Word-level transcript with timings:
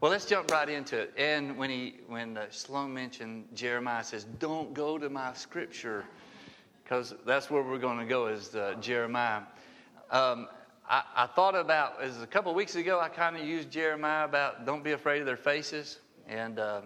Well, 0.00 0.10
let's 0.10 0.24
jump 0.24 0.50
right 0.50 0.66
into 0.66 0.98
it. 0.98 1.12
And 1.18 1.58
when 1.58 1.68
he, 1.68 1.96
when 2.06 2.38
Sloan 2.48 2.94
mentioned 2.94 3.48
Jeremiah, 3.54 4.02
says, 4.02 4.24
"Don't 4.38 4.72
go 4.72 4.96
to 4.96 5.10
my 5.10 5.34
scripture," 5.34 6.06
because 6.82 7.12
that's 7.26 7.50
where 7.50 7.62
we're 7.62 7.78
going 7.78 7.98
to 7.98 8.06
go 8.06 8.28
is 8.28 8.54
uh, 8.54 8.76
Jeremiah. 8.80 9.42
Um, 10.10 10.48
I, 10.88 11.02
I, 11.14 11.26
thought 11.26 11.54
about 11.54 12.00
as 12.00 12.22
a 12.22 12.26
couple 12.26 12.54
weeks 12.54 12.76
ago, 12.76 12.98
I 12.98 13.10
kind 13.10 13.36
of 13.36 13.44
used 13.44 13.70
Jeremiah 13.70 14.24
about 14.24 14.64
don't 14.64 14.82
be 14.82 14.92
afraid 14.92 15.20
of 15.20 15.26
their 15.26 15.36
faces, 15.36 15.98
and 16.26 16.58
uh, 16.58 16.80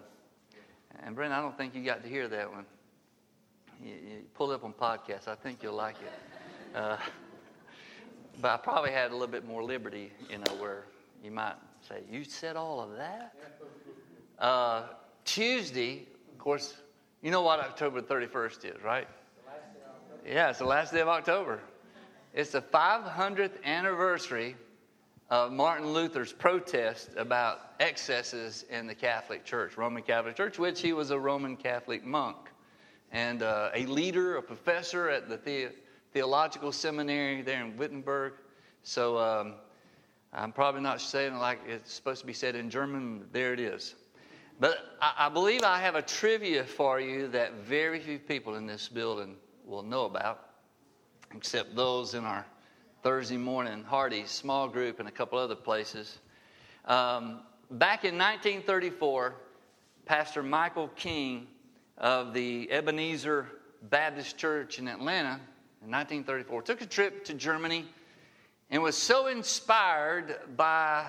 and 1.05 1.15
Brent, 1.15 1.33
I 1.33 1.41
don't 1.41 1.57
think 1.57 1.77
you 1.77 1.85
got 1.85 2.03
to 2.03 2.09
hear 2.09 2.27
that 2.27 2.51
one. 2.51 2.67
You, 3.81 3.93
you 3.93 4.23
pull 4.35 4.51
it 4.51 4.57
up 4.57 4.65
on 4.65 4.73
podcast. 4.73 5.29
I 5.29 5.37
think 5.37 5.63
you'll 5.63 5.75
like 5.75 5.97
it. 6.03 6.77
Uh, 6.77 6.97
but 8.43 8.51
I 8.51 8.57
probably 8.57 8.91
had 8.91 9.13
a 9.13 9.15
little 9.15 9.29
bit 9.29 9.47
more 9.47 9.63
liberty, 9.63 10.11
you 10.29 10.39
know, 10.39 10.55
where 10.59 10.87
you 11.23 11.31
might 11.31 11.55
Say, 11.89 12.03
you 12.11 12.25
said 12.25 12.57
all 12.57 12.81
of 12.81 12.97
that? 12.97 13.35
Uh, 14.39 14.85
Tuesday, 15.25 16.07
of 16.33 16.39
course, 16.39 16.75
you 17.23 17.31
know 17.31 17.43
what 17.43 17.61
October 17.61 18.01
31st 18.01 18.65
is, 18.77 18.83
right? 18.83 19.07
Yeah, 20.27 20.49
it's 20.51 20.59
the 20.61 20.65
last 20.65 20.93
day 20.93 21.01
of 21.01 21.09
October. 21.09 21.61
It's 22.33 22.51
the 22.51 22.63
500th 22.63 23.63
anniversary 23.65 24.57
of 25.31 25.53
Martin 25.53 25.93
Luther's 25.93 26.33
protest 26.33 27.11
about 27.17 27.73
excesses 27.81 28.65
in 28.71 28.87
the 28.87 28.95
Catholic 28.95 29.45
Church, 29.45 29.77
Roman 29.77 30.03
Catholic 30.03 30.37
Church, 30.37 30.59
which 30.59 30.81
he 30.81 30.93
was 30.95 31.11
a 31.11 31.19
Roman 31.19 31.57
Catholic 31.57 32.05
monk 32.05 32.37
and 33.13 33.43
uh, 33.43 33.71
a 33.75 33.85
leader, 33.87 34.37
a 34.37 34.43
professor 34.43 35.09
at 35.09 35.29
the, 35.29 35.37
the- 35.37 35.73
theological 36.13 36.71
seminary 36.73 37.43
there 37.43 37.63
in 37.65 37.77
Wittenberg. 37.77 38.35
So 38.85 39.19
um, 39.19 39.55
I'm 40.35 40.51
probably 40.51 40.81
not 40.81 41.01
saying 41.01 41.37
like 41.37 41.61
it's 41.67 41.93
supposed 41.93 42.21
to 42.23 42.27
be 42.27 42.33
said 42.33 42.57
in 42.57 42.69
German, 42.69 43.25
there 43.33 43.53
it 43.53 43.61
is. 43.61 43.95
But 44.59 44.79
I, 45.01 45.27
I 45.27 45.29
believe 45.29 45.63
I 45.63 45.79
have 45.79 45.95
a 45.95 46.03
trivia 46.03 46.65
for 46.65 47.01
you 47.01 47.29
that 47.29 47.55
very 47.55 48.01
few 48.01 48.19
people 48.19 48.57
in 48.57 48.67
this 48.67 48.89
building 48.89 49.37
will 49.65 49.83
know 49.83 50.07
about, 50.07 50.49
except 51.35 51.77
those 51.77 52.15
in 52.15 52.25
our 52.25 52.45
Thursday 53.03 53.37
morning 53.37 53.85
Hardy 53.85 54.25
small 54.27 54.69
group 54.69 54.99
and 54.99 55.09
a 55.09 55.13
couple 55.13 55.39
other 55.39 55.55
places. 55.55 56.19
Um, 56.87 57.41
back 57.71 58.05
in 58.05 58.19
1934, 58.19 59.35
Pastor 60.05 60.43
Michael 60.43 60.89
King 60.97 61.47
of 61.97 62.35
the 62.35 62.71
Ebenezer 62.73 63.47
Baptist 63.83 64.37
Church 64.37 64.79
in 64.79 64.89
Atlanta 64.89 65.41
in 65.83 65.91
1934 65.91 66.63
took 66.63 66.81
a 66.81 66.87
trip 66.87 67.25
to 67.27 67.35
Germany 67.35 67.85
and 68.75 68.83
was 68.83 68.97
so 68.97 69.29
inspired 69.29 70.37
by 70.57 71.07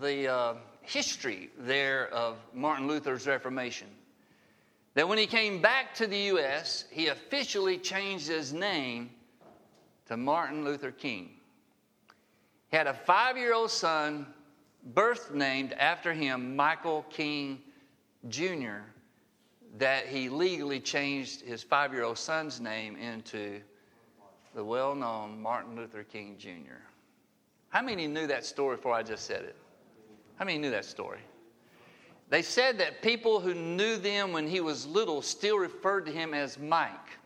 the 0.00 0.26
uh, 0.26 0.54
history 0.82 1.48
there 1.60 2.08
of 2.08 2.38
Martin 2.52 2.88
Luther's 2.88 3.28
Reformation 3.28 3.86
that 4.94 5.08
when 5.08 5.16
he 5.16 5.26
came 5.28 5.62
back 5.62 5.94
to 5.94 6.08
the 6.08 6.18
U.S., 6.18 6.86
he 6.90 7.06
officially 7.06 7.78
changed 7.78 8.26
his 8.26 8.52
name 8.52 9.10
to 10.08 10.16
Martin 10.16 10.64
Luther 10.64 10.90
King. 10.90 11.30
He 12.72 12.76
had 12.76 12.88
a 12.88 12.94
five 12.94 13.36
year 13.36 13.54
old 13.54 13.70
son, 13.70 14.26
birth 14.92 15.32
named 15.32 15.72
after 15.74 16.12
him, 16.12 16.56
Michael 16.56 17.06
King 17.10 17.60
Jr., 18.28 18.80
that 19.78 20.08
he 20.08 20.28
legally 20.28 20.80
changed 20.80 21.42
his 21.42 21.62
five 21.62 21.92
year 21.92 22.02
old 22.02 22.18
son's 22.18 22.60
name 22.60 22.96
into 22.96 23.60
the 24.52 24.64
well 24.64 24.96
known 24.96 25.40
Martin 25.40 25.76
Luther 25.76 26.02
King 26.02 26.34
Jr. 26.40 26.80
How 27.74 27.82
many 27.82 28.06
knew 28.06 28.28
that 28.28 28.46
story 28.46 28.76
before 28.76 28.94
I 28.94 29.02
just 29.02 29.26
said 29.26 29.42
it? 29.42 29.56
How 30.36 30.44
many 30.44 30.58
knew 30.58 30.70
that 30.70 30.84
story? 30.84 31.18
They 32.30 32.40
said 32.40 32.78
that 32.78 33.02
people 33.02 33.40
who 33.40 33.52
knew 33.52 33.96
them 33.96 34.32
when 34.32 34.46
he 34.46 34.60
was 34.60 34.86
little 34.86 35.20
still 35.20 35.58
referred 35.58 36.06
to 36.06 36.12
him 36.12 36.34
as 36.34 36.56
Mike. 36.56 37.18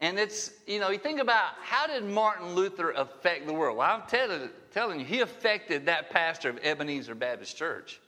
And 0.00 0.18
it's, 0.18 0.50
you 0.66 0.80
know, 0.80 0.90
you 0.90 0.98
think 0.98 1.20
about 1.20 1.52
how 1.62 1.86
did 1.86 2.02
Martin 2.02 2.56
Luther 2.56 2.90
affect 2.90 3.46
the 3.46 3.52
world? 3.52 3.78
Well, 3.78 3.88
I'm 3.88 4.02
telling, 4.08 4.50
telling 4.72 4.98
you, 4.98 5.06
he 5.06 5.20
affected 5.20 5.86
that 5.86 6.10
pastor 6.10 6.48
of 6.48 6.58
Ebenezer 6.58 7.14
Baptist 7.14 7.56
Church 7.56 8.00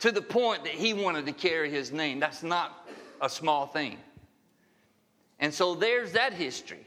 to 0.00 0.12
the 0.12 0.20
point 0.20 0.64
that 0.64 0.74
he 0.74 0.92
wanted 0.92 1.24
to 1.24 1.32
carry 1.32 1.70
his 1.70 1.90
name. 1.90 2.20
That's 2.20 2.42
not 2.42 2.86
a 3.22 3.30
small 3.30 3.66
thing. 3.66 3.96
And 5.40 5.54
so 5.54 5.74
there's 5.74 6.12
that 6.12 6.34
history. 6.34 6.86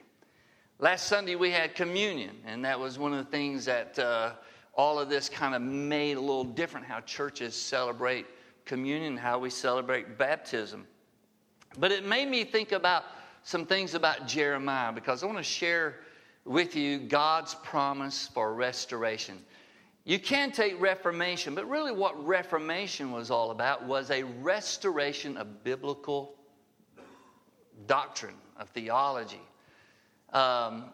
Last 0.77 1.07
Sunday 1.07 1.35
we 1.35 1.51
had 1.51 1.73
communion, 1.73 2.35
and 2.45 2.65
that 2.65 2.77
was 2.77 2.99
one 2.99 3.13
of 3.13 3.23
the 3.23 3.31
things 3.31 3.63
that 3.63 3.97
uh, 3.97 4.33
all 4.73 4.99
of 4.99 5.07
this 5.07 5.29
kind 5.29 5.55
of 5.55 5.61
made 5.61 6.17
a 6.17 6.19
little 6.19 6.43
different 6.43 6.85
how 6.85 6.99
churches 6.99 7.55
celebrate 7.55 8.25
communion, 8.65 9.15
how 9.15 9.39
we 9.39 9.49
celebrate 9.49 10.17
baptism. 10.17 10.85
But 11.77 11.93
it 11.93 12.05
made 12.05 12.27
me 12.27 12.43
think 12.43 12.73
about 12.73 13.05
some 13.43 13.65
things 13.65 13.93
about 13.93 14.27
Jeremiah 14.27 14.91
because 14.91 15.23
I 15.23 15.27
want 15.27 15.37
to 15.37 15.43
share 15.43 16.01
with 16.43 16.75
you 16.75 16.99
God's 16.99 17.55
promise 17.55 18.29
for 18.33 18.53
restoration. 18.53 19.37
You 20.03 20.19
can 20.19 20.51
take 20.51 20.79
Reformation, 20.81 21.55
but 21.55 21.69
really 21.69 21.93
what 21.93 22.21
Reformation 22.25 23.11
was 23.11 23.31
all 23.31 23.51
about 23.51 23.85
was 23.85 24.11
a 24.11 24.23
restoration 24.23 25.37
of 25.37 25.63
biblical 25.63 26.35
doctrine, 27.87 28.35
of 28.57 28.67
theology. 28.69 29.41
Um, 30.33 30.85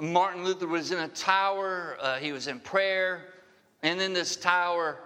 Martin 0.00 0.44
Luther 0.44 0.66
was 0.66 0.92
in 0.92 0.98
a 0.98 1.08
tower, 1.08 1.96
uh, 2.00 2.18
he 2.18 2.32
was 2.32 2.46
in 2.46 2.60
prayer, 2.60 3.34
and 3.82 4.00
in 4.00 4.12
this 4.12 4.36
tower, 4.36 4.98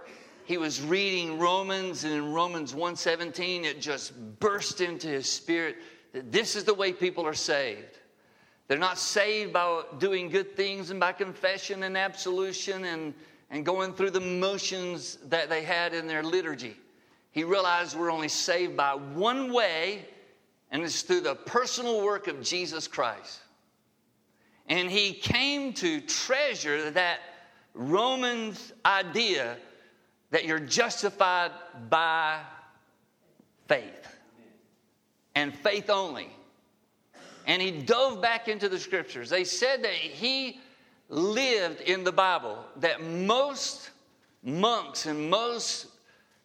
he 0.44 0.59
was 0.59 0.82
reading 0.82 1.38
Romans, 1.38 2.04
and 2.04 2.12
in 2.12 2.32
Romans 2.32 2.75
1:17, 2.75 3.65
it 3.65 3.81
just 3.81 4.12
burst 4.41 4.81
into 4.81 5.09
his 5.09 5.31
spirit 5.31 5.76
that 6.12 6.32
this 6.32 6.56
is 6.56 6.65
the 6.65 6.75
way 6.75 6.92
people 6.92 7.26
are 7.26 7.34
saved. 7.34 7.98
They're 8.69 8.78
not 8.78 8.98
saved 8.98 9.53
by 9.53 9.82
doing 9.98 10.31
good 10.31 10.56
things 10.56 10.91
and 10.91 10.98
by 10.98 11.12
confession 11.12 11.82
and 11.82 11.97
absolution 11.97 12.84
and, 12.84 13.12
and 13.50 13.66
going 13.66 13.92
through 13.92 14.10
the 14.10 14.21
motions 14.21 15.19
that 15.26 15.50
they 15.50 15.62
had 15.62 15.92
in 15.92 16.06
their 16.06 16.22
liturgy. 16.22 16.76
He 17.32 17.44
realized 17.44 17.97
we're 17.97 18.10
only 18.10 18.28
saved 18.28 18.76
by 18.76 18.94
one 18.94 19.53
way, 19.53 20.06
and 20.71 20.82
it's 20.82 21.03
through 21.03 21.21
the 21.21 21.34
personal 21.34 22.03
work 22.03 22.28
of 22.28 22.42
Jesus 22.42 22.88
Christ. 22.88 23.41
And 24.72 24.91
he 24.91 25.12
came 25.12 25.75
to 25.75 26.00
treasure 26.00 26.91
that 26.93 27.21
Romans 27.75 28.72
idea 28.87 29.59
that 30.31 30.47
you're 30.47 30.59
justified 30.59 31.50
by 31.91 32.41
faith 33.69 34.16
and 35.34 35.55
faith 35.55 35.91
only. 35.91 36.31
And 37.47 37.60
he 37.60 37.71
dove 37.83 38.22
back 38.22 38.49
into 38.49 38.71
the 38.71 38.78
scriptures. 38.78 39.28
They 39.28 39.44
said 39.44 39.84
that 39.84 39.93
he 39.93 40.59
lived 41.10 41.83
in 41.83 42.03
the 42.03 42.10
Bible, 42.10 42.65
that 42.77 43.03
most 43.03 43.91
monks 44.43 45.04
and 45.04 45.28
most 45.28 45.89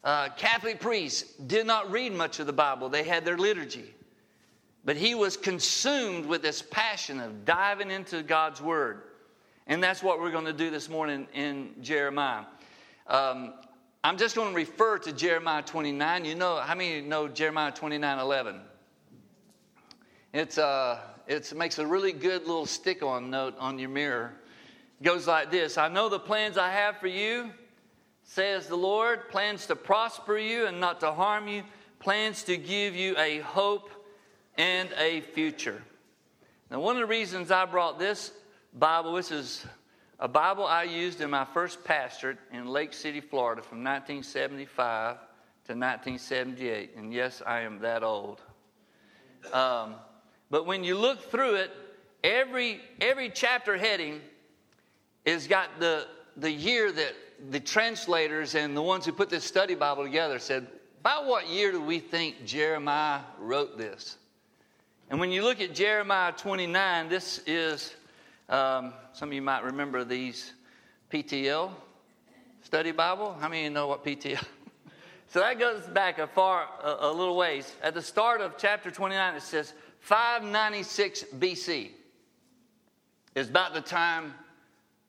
uh, 0.04 0.28
Catholic 0.36 0.82
priests 0.82 1.32
did 1.36 1.66
not 1.66 1.90
read 1.90 2.12
much 2.12 2.42
of 2.42 2.46
the 2.46 2.52
Bible, 2.52 2.90
they 2.90 3.04
had 3.04 3.24
their 3.24 3.38
liturgy. 3.38 3.94
But 4.86 4.98
he 4.98 5.16
was 5.16 5.36
consumed 5.36 6.26
with 6.26 6.42
this 6.42 6.62
passion 6.62 7.20
of 7.20 7.46
diving 7.46 7.92
into 7.92 8.24
God's 8.24 8.62
Word. 8.62 9.02
And 9.68 9.84
that's 9.84 10.02
what 10.02 10.22
we're 10.22 10.32
going 10.32 10.46
to 10.46 10.54
do 10.54 10.70
this 10.70 10.88
morning 10.88 11.28
in 11.34 11.72
Jeremiah. 11.82 12.46
Um, 13.08 13.54
I'm 14.04 14.18
just 14.18 14.36
going 14.36 14.52
to 14.52 14.56
refer 14.56 14.98
to 15.00 15.12
Jeremiah 15.12 15.62
29. 15.62 16.24
You 16.24 16.36
know, 16.36 16.58
how 16.58 16.76
many 16.76 17.02
know 17.02 17.28
Jeremiah 17.28 17.72
29 17.72 18.20
11? 18.20 18.62
It's, 20.34 20.58
uh, 20.58 21.00
it 21.28 21.54
makes 21.54 21.80
a 21.80 21.86
really 21.86 22.14
good 22.14 22.44
little 22.44 22.66
stick 22.66 23.04
on 23.04 23.30
note 23.30 23.56
on 23.60 23.80
your 23.80 23.90
mirror. 23.90 24.34
It 25.02 25.04
goes 25.04 25.28
like 25.28 25.52
this 25.52 25.78
I 25.78 25.90
know 25.90 26.10
the 26.10 26.20
plans 26.20 26.58
I 26.58 26.72
have 26.72 26.98
for 26.98 27.08
you, 27.08 27.52
says 28.24 28.68
the 28.68 28.78
Lord 28.78 29.30
plans 29.30 29.66
to 29.68 29.76
prosper 29.76 30.38
you 30.38 30.68
and 30.68 30.80
not 30.80 31.00
to 31.02 31.12
harm 31.12 31.48
you, 31.48 31.64
plans 32.00 32.44
to 32.44 32.56
give 32.56 32.96
you 32.96 33.16
a 33.18 33.40
hope 33.40 33.90
and 34.58 34.90
a 34.98 35.22
future. 35.22 35.82
Now, 36.70 36.80
one 36.80 36.96
of 36.96 37.02
the 37.02 37.08
reasons 37.08 37.52
I 37.52 37.66
brought 37.66 38.00
this 38.00 38.32
Bible, 38.74 39.14
this 39.14 39.32
is 39.32 39.66
a 40.20 40.28
Bible 40.28 40.66
I 40.66 40.84
used 40.84 41.22
in 41.22 41.30
my 41.30 41.46
first 41.46 41.84
pastorate 41.84 42.38
in 42.52 42.68
Lake 42.68 42.94
City, 42.94 43.22
Florida 43.22 43.62
from 43.62 43.84
1975 43.84 45.16
to 45.16 45.74
1978. 45.74 46.96
And 46.98 47.14
yes, 47.14 47.42
I 47.46 47.62
am 47.62 47.80
that 47.80 48.04
old. 48.04 48.42
Um, 49.54 49.96
but 50.50 50.66
when 50.66 50.84
you 50.84 50.98
look 50.98 51.22
through 51.32 51.56
it, 51.56 51.72
every, 52.24 52.82
every 53.00 53.30
chapter 53.30 53.78
heading 53.78 54.22
has 55.26 55.48
got 55.48 55.80
the, 55.80 56.08
the 56.36 56.52
year 56.52 56.92
that 56.92 57.14
the 57.52 57.60
translators 57.60 58.56
and 58.56 58.76
the 58.76 58.82
ones 58.82 59.06
who 59.06 59.12
put 59.12 59.30
this 59.30 59.44
study 59.44 59.76
Bible 59.76 60.04
together 60.04 60.40
said, 60.40 60.68
about 61.00 61.26
what 61.26 61.48
year 61.48 61.72
do 61.72 61.82
we 61.82 62.00
think 62.00 62.46
Jeremiah 62.46 63.22
wrote 63.40 63.78
this? 63.78 64.18
And 65.10 65.22
when 65.22 65.32
you 65.32 65.42
look 65.42 65.62
at 65.62 65.74
Jeremiah 65.74 66.34
29, 66.34 67.08
this 67.08 67.42
is, 67.48 67.96
um, 68.50 68.94
some 69.14 69.30
of 69.30 69.34
you 69.34 69.42
might 69.42 69.64
remember 69.64 70.04
these 70.04 70.52
PTL 71.10 71.72
study 72.62 72.92
Bible? 72.92 73.34
How 73.40 73.48
many 73.48 73.62
of 73.62 73.64
you 73.66 73.70
know 73.70 73.88
what 73.88 74.04
PTL? 74.04 74.44
so 75.30 75.40
that 75.40 75.60
goes 75.60 75.84
back 75.84 76.20
a 76.20 76.28
far, 76.28 76.68
a, 76.84 76.98
a 77.00 77.12
little 77.14 77.38
ways. 77.38 77.74
At 77.82 77.94
the 77.94 78.02
start 78.02 78.42
of 78.42 78.58
chapter 78.58 78.92
29, 78.92 79.36
it 79.36 79.42
says 79.44 79.74
596 80.02 81.24
BC 81.40 81.92
is 83.34 83.50
about 83.50 83.74
the 83.74 83.82
time 83.82 84.34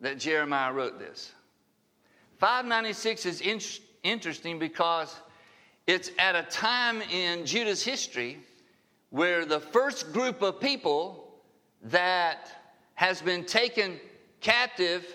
that 0.01 0.21
Jeremiah 0.21 0.73
wrote 0.73 1.01
this. 1.01 1.33
596 2.39 3.27
is 3.27 3.41
in, 3.41 3.61
interesting 4.05 4.61
because 4.61 5.17
it's 5.89 6.13
at 6.21 6.37
a 6.37 6.45
time 6.45 7.03
in 7.03 7.45
Judah's 7.45 7.83
history 7.83 8.39
where 9.11 9.45
the 9.45 9.61
first 9.61 10.13
group 10.13 10.43
of 10.43 10.61
people 10.61 11.35
that 11.83 12.51
has 12.95 13.23
been 13.23 13.45
taken 13.45 13.99
captive 14.41 15.07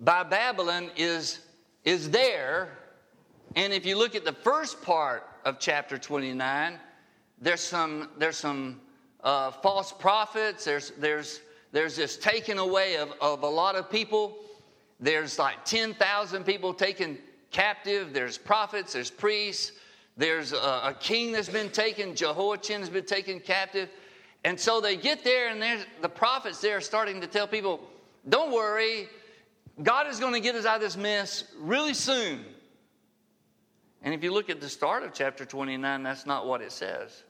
by 0.00 0.22
Babylon 0.22 0.90
is, 0.96 1.40
is 1.84 2.10
there. 2.10 2.76
And 3.54 3.72
if 3.72 3.86
you 3.86 3.96
look 3.96 4.14
at 4.14 4.24
the 4.24 4.32
first 4.32 4.82
part 4.82 5.28
of 5.44 5.58
chapter 5.58 5.98
29, 5.98 6.78
there's 7.40 7.60
some, 7.60 8.08
there's 8.18 8.36
some 8.36 8.80
uh, 9.22 9.50
false 9.50 9.92
prophets, 9.92 10.64
there's, 10.64 10.90
there's, 10.92 11.40
there's 11.70 11.96
this 11.96 12.16
taking 12.16 12.58
away 12.58 12.96
of, 12.96 13.12
of 13.20 13.42
a 13.42 13.48
lot 13.48 13.76
of 13.76 13.90
people. 13.90 14.38
There's 14.98 15.38
like 15.38 15.64
10,000 15.64 16.44
people 16.44 16.74
taken 16.74 17.18
captive, 17.50 18.12
there's 18.12 18.38
prophets, 18.38 18.94
there's 18.94 19.10
priests, 19.10 19.72
there's 20.16 20.52
a, 20.52 20.56
a 20.56 20.96
king 20.98 21.32
that's 21.32 21.48
been 21.48 21.70
taken, 21.70 22.14
Jehoiachin 22.14 22.80
has 22.80 22.90
been 22.90 23.04
taken 23.04 23.40
captive. 23.40 23.88
And 24.44 24.58
so 24.58 24.80
they 24.80 24.96
get 24.96 25.24
there, 25.24 25.48
and 25.48 25.84
the 26.00 26.08
prophets 26.08 26.60
there 26.60 26.76
are 26.76 26.80
starting 26.80 27.20
to 27.20 27.26
tell 27.26 27.46
people, 27.46 27.80
don't 28.28 28.52
worry, 28.52 29.08
God 29.82 30.08
is 30.08 30.18
going 30.18 30.34
to 30.34 30.40
get 30.40 30.54
us 30.54 30.66
out 30.66 30.76
of 30.76 30.82
this 30.82 30.96
mess 30.96 31.44
really 31.58 31.94
soon. 31.94 32.44
And 34.02 34.12
if 34.12 34.24
you 34.24 34.32
look 34.32 34.50
at 34.50 34.60
the 34.60 34.68
start 34.68 35.04
of 35.04 35.14
chapter 35.14 35.44
29, 35.44 36.02
that's 36.02 36.26
not 36.26 36.46
what 36.46 36.60
it 36.60 36.72
says. 36.72 37.22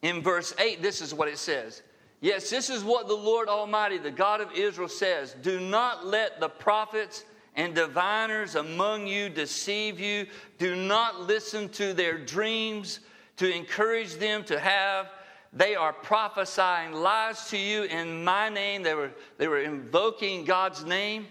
In 0.00 0.22
verse 0.22 0.54
8, 0.58 0.80
this 0.80 1.00
is 1.00 1.12
what 1.12 1.28
it 1.28 1.38
says. 1.38 1.82
Yes, 2.20 2.50
this 2.50 2.70
is 2.70 2.84
what 2.84 3.08
the 3.08 3.14
Lord 3.14 3.48
Almighty, 3.48 3.98
the 3.98 4.10
God 4.12 4.40
of 4.40 4.52
Israel, 4.52 4.88
says 4.88 5.34
Do 5.42 5.58
not 5.58 6.06
let 6.06 6.38
the 6.38 6.48
prophets 6.48 7.24
and 7.54 7.74
diviners 7.74 8.54
among 8.54 9.06
you 9.06 9.28
deceive 9.28 10.00
you. 10.00 10.26
Do 10.58 10.74
not 10.74 11.20
listen 11.20 11.68
to 11.70 11.92
their 11.92 12.18
dreams 12.18 13.00
to 13.36 13.54
encourage 13.54 14.14
them 14.14 14.44
to 14.44 14.58
have 14.58 15.10
they 15.52 15.74
are 15.74 15.92
prophesying 15.92 16.92
lies 16.92 17.48
to 17.50 17.58
you 17.58 17.82
in 17.82 18.24
my 18.24 18.48
name. 18.48 18.82
They 18.82 18.94
were, 18.94 19.10
they 19.36 19.48
were 19.48 19.60
invoking 19.60 20.44
God's 20.44 20.84
name. 20.84 21.26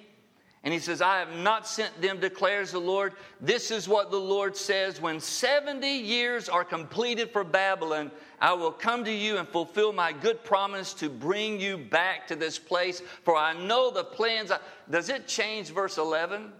And 0.63 0.71
he 0.71 0.79
says, 0.79 1.01
I 1.01 1.17
have 1.17 1.35
not 1.37 1.67
sent 1.67 1.99
them, 2.01 2.19
declares 2.19 2.71
the 2.71 2.79
Lord. 2.79 3.13
This 3.39 3.71
is 3.71 3.89
what 3.89 4.11
the 4.11 4.19
Lord 4.19 4.55
says 4.55 5.01
When 5.01 5.19
70 5.19 5.87
years 5.87 6.49
are 6.49 6.63
completed 6.63 7.31
for 7.31 7.43
Babylon, 7.43 8.11
I 8.39 8.53
will 8.53 8.71
come 8.71 9.03
to 9.05 9.11
you 9.11 9.37
and 9.37 9.47
fulfill 9.47 9.91
my 9.91 10.11
good 10.11 10.43
promise 10.43 10.93
to 10.95 11.09
bring 11.09 11.59
you 11.59 11.77
back 11.77 12.27
to 12.27 12.35
this 12.35 12.59
place. 12.59 13.01
For 13.23 13.35
I 13.35 13.53
know 13.53 13.89
the 13.89 14.03
plans. 14.03 14.51
Does 14.89 15.09
it 15.09 15.27
change 15.27 15.69
verse 15.69 15.97
11? 15.97 16.51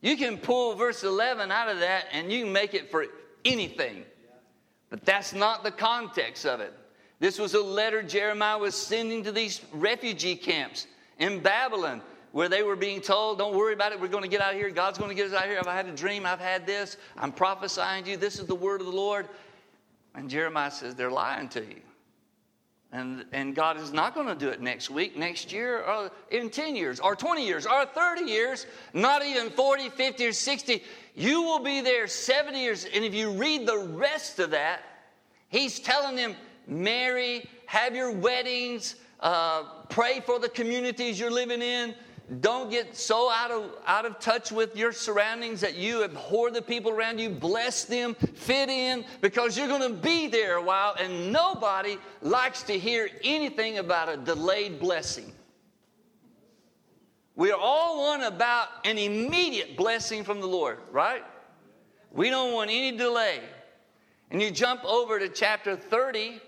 You 0.00 0.16
can 0.16 0.36
pull 0.36 0.74
verse 0.74 1.04
11 1.04 1.52
out 1.52 1.68
of 1.68 1.80
that 1.80 2.06
and 2.12 2.32
you 2.32 2.44
can 2.44 2.52
make 2.52 2.74
it 2.74 2.90
for 2.90 3.06
anything. 3.44 4.04
But 4.90 5.04
that's 5.04 5.32
not 5.32 5.62
the 5.62 5.70
context 5.70 6.44
of 6.44 6.60
it. 6.60 6.74
This 7.20 7.38
was 7.38 7.54
a 7.54 7.62
letter 7.62 8.02
Jeremiah 8.02 8.58
was 8.58 8.74
sending 8.74 9.22
to 9.22 9.32
these 9.32 9.60
refugee 9.72 10.36
camps 10.36 10.86
in 11.18 11.40
Babylon 11.40 12.02
where 12.34 12.48
they 12.48 12.64
were 12.64 12.74
being 12.74 13.00
told, 13.00 13.38
Don't 13.38 13.54
worry 13.54 13.74
about 13.74 13.92
it, 13.92 14.00
we're 14.00 14.08
going 14.08 14.24
to 14.24 14.28
get 14.28 14.40
out 14.40 14.54
of 14.54 14.58
here. 14.58 14.68
God's 14.68 14.98
going 14.98 15.08
to 15.08 15.14
get 15.14 15.28
us 15.28 15.32
out 15.32 15.44
of 15.44 15.50
here. 15.50 15.60
I've 15.60 15.66
had 15.66 15.86
a 15.86 15.94
dream, 15.94 16.26
I've 16.26 16.40
had 16.40 16.66
this, 16.66 16.96
I'm 17.16 17.30
prophesying 17.30 18.02
to 18.04 18.10
you, 18.10 18.16
this 18.16 18.40
is 18.40 18.46
the 18.46 18.56
word 18.56 18.80
of 18.80 18.88
the 18.88 18.92
Lord. 18.92 19.28
And 20.16 20.28
Jeremiah 20.28 20.72
says, 20.72 20.96
They're 20.96 21.12
lying 21.12 21.48
to 21.50 21.60
you. 21.60 21.80
And, 22.90 23.24
and 23.30 23.54
God 23.54 23.76
is 23.76 23.92
not 23.92 24.16
going 24.16 24.26
to 24.26 24.34
do 24.34 24.48
it 24.48 24.60
next 24.60 24.90
week, 24.90 25.16
next 25.16 25.52
year, 25.52 25.78
or 25.84 26.10
in 26.32 26.50
10 26.50 26.74
years, 26.74 26.98
or 26.98 27.14
20 27.14 27.46
years, 27.46 27.66
or 27.66 27.86
30 27.86 28.22
years, 28.22 28.66
not 28.92 29.24
even 29.24 29.50
40, 29.50 29.90
50, 29.90 30.26
or 30.26 30.32
60. 30.32 30.82
You 31.14 31.42
will 31.42 31.60
be 31.60 31.82
there 31.82 32.08
70 32.08 32.60
years. 32.60 32.84
And 32.84 33.04
if 33.04 33.14
you 33.14 33.30
read 33.30 33.64
the 33.64 33.78
rest 33.78 34.40
of 34.40 34.50
that, 34.50 34.80
he's 35.50 35.78
telling 35.78 36.16
them, 36.16 36.34
marry, 36.66 37.48
have 37.66 37.94
your 37.94 38.10
weddings, 38.10 38.96
uh, 39.20 39.62
pray 39.88 40.20
for 40.20 40.40
the 40.40 40.48
communities 40.48 41.18
you're 41.18 41.30
living 41.30 41.62
in. 41.62 41.94
Don't 42.40 42.70
get 42.70 42.96
so 42.96 43.30
out 43.30 43.50
of, 43.50 43.70
out 43.86 44.06
of 44.06 44.18
touch 44.18 44.50
with 44.50 44.76
your 44.76 44.92
surroundings 44.92 45.60
that 45.60 45.76
you 45.76 46.04
abhor 46.04 46.50
the 46.50 46.62
people 46.62 46.90
around 46.90 47.20
you. 47.20 47.28
Bless 47.28 47.84
them, 47.84 48.14
fit 48.14 48.70
in, 48.70 49.04
because 49.20 49.58
you're 49.58 49.68
going 49.68 49.82
to 49.82 50.00
be 50.00 50.26
there 50.26 50.56
a 50.56 50.62
while, 50.62 50.94
and 50.98 51.30
nobody 51.30 51.98
likes 52.22 52.62
to 52.64 52.78
hear 52.78 53.10
anything 53.22 53.76
about 53.76 54.08
a 54.08 54.16
delayed 54.16 54.80
blessing. 54.80 55.32
We 57.36 57.50
are 57.50 57.60
all 57.60 58.00
one 58.08 58.22
about 58.22 58.68
an 58.84 58.96
immediate 58.96 59.76
blessing 59.76 60.24
from 60.24 60.40
the 60.40 60.46
Lord, 60.46 60.78
right? 60.92 61.24
We 62.10 62.30
don't 62.30 62.54
want 62.54 62.70
any 62.70 62.96
delay. 62.96 63.40
And 64.30 64.40
you 64.40 64.50
jump 64.50 64.82
over 64.84 65.18
to 65.18 65.28
chapter 65.28 65.76
30 65.76 66.40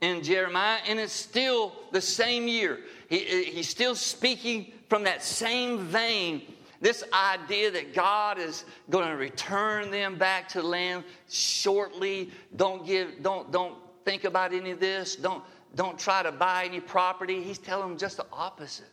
in 0.00 0.22
Jeremiah, 0.22 0.80
and 0.86 0.98
it's 0.98 1.12
still 1.12 1.72
the 1.92 2.00
same 2.00 2.48
year. 2.48 2.80
He, 3.08 3.44
he's 3.44 3.68
still 3.68 3.94
speaking 3.94 4.72
from 4.88 5.04
that 5.04 5.22
same 5.22 5.78
vein. 5.78 6.42
This 6.80 7.02
idea 7.12 7.70
that 7.70 7.94
God 7.94 8.38
is 8.38 8.64
going 8.90 9.08
to 9.08 9.16
return 9.16 9.90
them 9.90 10.16
back 10.16 10.48
to 10.50 10.60
the 10.60 10.68
land 10.68 11.04
shortly. 11.30 12.30
Don't 12.56 12.86
give, 12.86 13.22
don't, 13.22 13.50
don't 13.50 13.76
think 14.04 14.24
about 14.24 14.52
any 14.52 14.70
of 14.70 14.80
this. 14.80 15.16
Don't, 15.16 15.42
don't 15.74 15.98
try 15.98 16.22
to 16.22 16.32
buy 16.32 16.66
any 16.66 16.80
property. 16.80 17.42
He's 17.42 17.58
telling 17.58 17.88
them 17.88 17.98
just 17.98 18.18
the 18.18 18.26
opposite. 18.32 18.90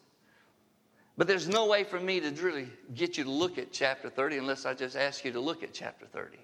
But 1.17 1.27
there's 1.27 1.47
no 1.47 1.67
way 1.67 1.83
for 1.83 1.99
me 1.99 2.21
to 2.21 2.29
really 2.41 2.67
get 2.95 3.17
you 3.17 3.25
to 3.25 3.29
look 3.29 3.57
at 3.57 3.71
chapter 3.71 4.09
30 4.09 4.37
unless 4.37 4.65
I 4.65 4.73
just 4.73 4.95
ask 4.95 5.23
you 5.25 5.31
to 5.33 5.39
look 5.39 5.61
at 5.61 5.73
chapter 5.73 6.05
30. 6.05 6.37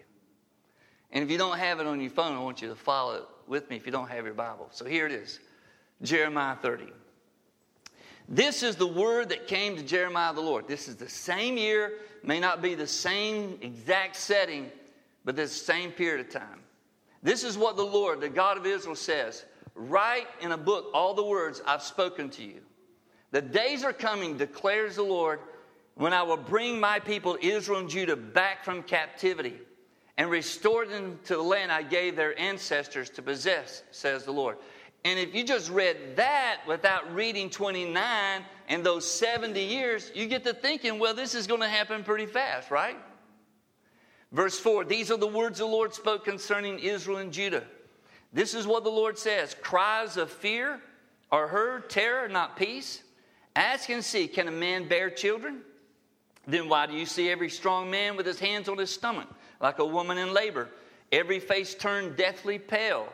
And 1.12 1.24
if 1.24 1.32
you 1.32 1.38
don't 1.40 1.58
have 1.58 1.80
it 1.80 1.88
on 1.88 2.00
your 2.02 2.12
phone, 2.12 2.36
I 2.36 2.40
want 2.40 2.62
you 2.62 2.68
to 2.68 2.76
follow 2.76 3.16
it 3.16 3.24
with 3.50 3.69
me 3.69 3.75
if 3.75 3.86
you 3.86 3.92
don't 3.92 4.10
have 4.10 4.25
your 4.25 4.34
Bible. 4.34 4.68
So 4.72 4.86
here 4.86 5.06
it 5.06 5.12
is 5.12 5.40
Jeremiah 6.01 6.56
30. 6.56 6.86
This 8.30 8.62
is 8.62 8.75
the 8.75 8.88
word 8.88 9.30
that 9.30 9.48
came 9.48 9.75
to 9.75 9.81
Jeremiah 9.81 10.34
the 10.34 10.42
Lord. 10.42 10.68
This 10.68 10.88
is 10.88 10.96
the 10.96 11.10
same 11.10 11.57
year, 11.57 11.94
may 12.24 12.40
not 12.40 12.62
be 12.62 12.75
the 12.75 12.88
same 12.88 13.57
exact 13.62 14.16
setting, 14.16 14.71
but 15.26 15.35
this 15.35 15.52
same 15.52 15.92
period 15.92 16.28
of 16.28 16.31
time. 16.31 16.62
This 17.24 17.44
is 17.44 17.57
what 17.57 17.76
the 17.76 17.85
Lord, 17.85 18.21
the 18.21 18.30
God 18.30 18.57
of 18.57 18.66
Israel, 18.66 18.95
says 18.95 19.45
Write 19.74 20.28
in 20.42 20.52
a 20.52 20.57
book 20.57 20.88
all 20.94 21.14
the 21.14 21.24
words 21.24 21.62
I've 21.66 21.81
spoken 21.81 22.30
to 22.31 22.44
you. 22.44 22.62
The 23.31 23.42
days 23.42 23.83
are 23.83 23.94
coming, 23.94 24.38
declares 24.38 24.95
the 24.97 25.04
Lord, 25.04 25.40
when 25.95 26.14
I 26.14 26.21
will 26.21 26.38
bring 26.38 26.80
my 26.80 27.00
people, 27.00 27.38
Israel 27.42 27.80
and 27.80 27.90
Judah, 27.90 28.16
back 28.16 28.64
from 28.64 28.83
captivity 28.83 29.57
and 30.19 30.30
restore 30.30 30.85
them 30.85 31.18
to 31.23 31.35
the 31.38 31.42
land 31.42 31.71
I 31.71 31.81
gave 31.81 32.18
their 32.18 32.38
ancestors 32.38 33.09
to 33.11 33.21
possess, 33.21 33.83
says 33.90 34.26
the 34.26 34.33
Lord. 34.33 34.57
And 35.06 35.18
if 35.18 35.33
you 35.33 35.45
just 35.45 35.71
read 35.71 36.18
that 36.18 36.57
without 36.68 37.16
reading 37.16 37.49
29 37.49 38.44
and 38.68 38.85
those 38.85 39.09
70 39.09 39.64
years, 39.64 40.11
you 40.14 40.28
get 40.28 40.44
to 40.44 40.54
thinking, 40.54 40.99
well, 40.99 41.14
this 41.14 41.35
is 41.35 41.47
going 41.47 41.61
to 41.61 41.69
happen 41.69 42.04
pretty 42.04 42.26
fast, 42.26 42.69
right? 42.69 42.97
Verse 44.33 44.59
4 44.59 44.83
These 44.83 45.09
are 45.09 45.18
the 45.18 45.26
words 45.26 45.59
the 45.59 45.66
Lord 45.66 45.94
spoke 45.94 46.26
concerning 46.26 46.80
Israel 46.80 47.19
and 47.19 47.31
Judah. 47.31 47.64
This 48.33 48.54
is 48.54 48.68
what 48.68 48.83
the 48.83 48.92
Lord 48.92 49.18
says 49.18 49.56
Cries 49.61 50.18
of 50.18 50.30
fear 50.30 50.81
are 51.31 51.47
heard, 51.47 51.90
terror, 51.90 52.28
not 52.28 52.57
peace. 52.57 53.04
Ask 53.56 53.90
and 53.90 54.04
see, 54.04 54.28
can 54.28 54.49
a 54.49 54.52
man 54.52 54.90
bear 54.90 55.09
children? 55.09 55.61
Then 56.45 56.68
why 56.68 56.88
do 56.88 56.94
you 56.94 57.06
see 57.06 57.30
every 57.30 57.49
strong 57.49 57.90
man 57.90 58.18
with 58.18 58.26
his 58.26 58.40
hands 58.40 58.68
on 58.68 58.78
his 58.78 58.92
stomach, 58.92 59.28
like 59.59 59.80
a 59.80 59.85
woman 59.85 60.18
in 60.18 60.33
labor? 60.33 60.69
Every 61.11 61.39
face 61.39 61.73
turned 61.75 62.16
deathly 62.16 62.59
pale. 62.59 63.07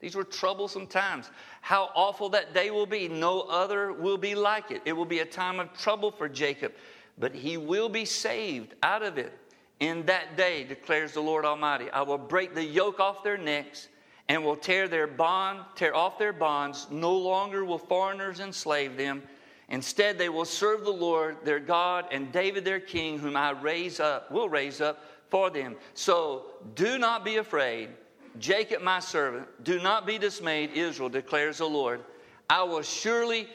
These 0.00 0.14
were 0.14 0.24
troublesome 0.24 0.86
times. 0.86 1.30
How 1.60 1.90
awful 1.94 2.30
that 2.30 2.54
day 2.54 2.70
will 2.70 2.86
be. 2.86 3.08
No 3.08 3.42
other 3.42 3.92
will 3.92 4.16
be 4.16 4.34
like 4.34 4.70
it. 4.70 4.82
It 4.84 4.94
will 4.94 5.04
be 5.04 5.20
a 5.20 5.26
time 5.26 5.60
of 5.60 5.72
trouble 5.74 6.10
for 6.10 6.28
Jacob, 6.28 6.72
but 7.18 7.34
he 7.34 7.56
will 7.56 7.88
be 7.88 8.04
saved 8.04 8.74
out 8.82 9.02
of 9.02 9.18
it. 9.18 9.32
In 9.78 10.04
that 10.06 10.36
day, 10.36 10.64
declares 10.64 11.12
the 11.12 11.20
Lord 11.20 11.44
Almighty, 11.46 11.90
I 11.90 12.02
will 12.02 12.18
break 12.18 12.54
the 12.54 12.64
yoke 12.64 13.00
off 13.00 13.22
their 13.22 13.38
necks 13.38 13.88
and 14.28 14.44
will 14.44 14.56
tear 14.56 14.88
their 14.88 15.06
bond, 15.06 15.60
tear 15.74 15.94
off 15.94 16.18
their 16.18 16.34
bonds. 16.34 16.86
No 16.90 17.16
longer 17.16 17.64
will 17.64 17.78
foreigners 17.78 18.40
enslave 18.40 18.96
them. 18.96 19.22
Instead, 19.70 20.18
they 20.18 20.28
will 20.28 20.44
serve 20.44 20.84
the 20.84 20.90
Lord 20.90 21.36
their 21.44 21.60
God 21.60 22.06
and 22.10 22.30
David 22.32 22.64
their 22.64 22.80
king, 22.80 23.18
whom 23.18 23.36
I 23.36 23.50
raise 23.50 24.00
up, 24.00 24.30
will 24.30 24.48
raise 24.48 24.80
up 24.80 25.02
for 25.30 25.50
them. 25.50 25.76
So 25.94 26.46
do 26.74 26.98
not 26.98 27.24
be 27.24 27.36
afraid, 27.36 27.90
Jacob 28.38 28.82
my 28.82 29.00
servant. 29.00 29.46
Do 29.64 29.80
not 29.80 30.06
be 30.06 30.18
dismayed, 30.18 30.72
Israel, 30.72 31.08
declares 31.08 31.58
the 31.58 31.66
Lord. 31.68 32.00
I 32.48 32.62
will 32.62 32.82
surely, 32.82 33.48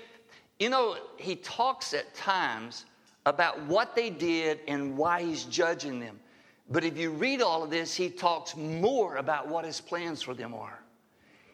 You 0.59 0.69
know, 0.69 0.97
he 1.17 1.35
talks 1.35 1.93
at 1.93 2.13
times 2.15 2.85
about 3.25 3.61
what 3.63 3.95
they 3.95 4.09
did 4.09 4.59
and 4.67 4.97
why 4.97 5.21
he's 5.21 5.43
judging 5.45 5.99
them. 5.99 6.19
But 6.69 6.83
if 6.83 6.97
you 6.97 7.11
read 7.11 7.41
all 7.41 7.63
of 7.63 7.69
this, 7.69 7.93
he 7.93 8.09
talks 8.09 8.55
more 8.55 9.17
about 9.17 9.47
what 9.47 9.65
his 9.65 9.81
plans 9.81 10.21
for 10.21 10.33
them 10.33 10.53
are. 10.53 10.79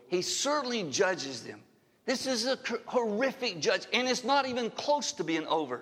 He 0.07 0.21
certainly 0.21 0.83
judges 0.83 1.43
them. 1.43 1.61
This 2.05 2.27
is 2.27 2.45
a 2.45 2.57
horrific 2.85 3.59
judge, 3.59 3.87
and 3.93 4.07
it's 4.07 4.23
not 4.23 4.47
even 4.47 4.69
close 4.71 5.11
to 5.13 5.23
being 5.23 5.47
over. 5.47 5.81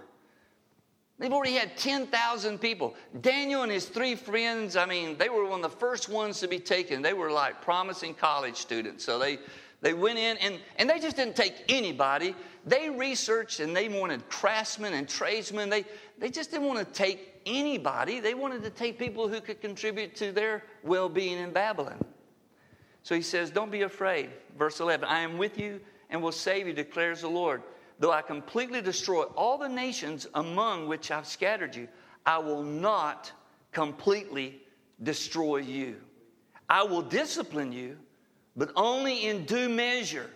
They've 1.19 1.33
already 1.33 1.53
had 1.53 1.75
10,000 1.77 2.59
people. 2.59 2.95
Daniel 3.19 3.63
and 3.63 3.71
his 3.71 3.85
three 3.85 4.15
friends, 4.15 4.77
I 4.77 4.85
mean, 4.85 5.17
they 5.17 5.27
were 5.27 5.45
one 5.45 5.63
of 5.63 5.71
the 5.71 5.77
first 5.77 6.07
ones 6.07 6.39
to 6.39 6.47
be 6.47 6.59
taken. 6.59 7.01
They 7.01 7.13
were 7.13 7.29
like 7.29 7.61
promising 7.61 8.13
college 8.13 8.55
students. 8.55 9.03
So 9.03 9.19
they, 9.19 9.39
they 9.81 9.93
went 9.93 10.17
in, 10.17 10.37
and, 10.37 10.59
and 10.77 10.89
they 10.89 10.97
just 10.97 11.17
didn't 11.17 11.35
take 11.35 11.55
anybody. 11.67 12.35
They 12.65 12.89
researched 12.89 13.59
and 13.59 13.75
they 13.75 13.89
wanted 13.89 14.29
craftsmen 14.29 14.93
and 14.93 15.09
tradesmen. 15.09 15.69
They, 15.69 15.83
they 16.17 16.29
just 16.29 16.51
didn't 16.51 16.67
want 16.67 16.79
to 16.79 16.93
take 16.93 17.41
anybody. 17.45 18.21
They 18.21 18.33
wanted 18.33 18.63
to 18.63 18.69
take 18.69 18.97
people 18.97 19.27
who 19.27 19.41
could 19.41 19.59
contribute 19.59 20.15
to 20.17 20.31
their 20.31 20.63
well 20.83 21.09
being 21.09 21.37
in 21.37 21.51
Babylon. 21.51 22.03
So 23.03 23.13
he 23.13 23.21
says, 23.21 23.49
Don't 23.49 23.71
be 23.71 23.81
afraid. 23.81 24.29
Verse 24.57 24.79
11 24.79 25.07
I 25.07 25.19
am 25.19 25.37
with 25.37 25.57
you 25.57 25.81
and 26.09 26.21
will 26.21 26.31
save 26.31 26.67
you, 26.67 26.73
declares 26.73 27.21
the 27.21 27.29
Lord. 27.29 27.61
Though 27.99 28.11
I 28.11 28.21
completely 28.21 28.81
destroy 28.81 29.23
all 29.23 29.57
the 29.57 29.67
nations 29.67 30.25
among 30.33 30.87
which 30.87 31.11
I've 31.11 31.27
scattered 31.27 31.75
you, 31.75 31.87
I 32.25 32.37
will 32.37 32.63
not 32.63 33.31
completely 33.71 34.61
destroy 35.03 35.57
you. 35.57 35.97
I 36.69 36.83
will 36.83 37.01
discipline 37.01 37.71
you, 37.71 37.97
but 38.55 38.71
only 38.75 39.25
in 39.25 39.45
due 39.45 39.67
measure. 39.67 40.29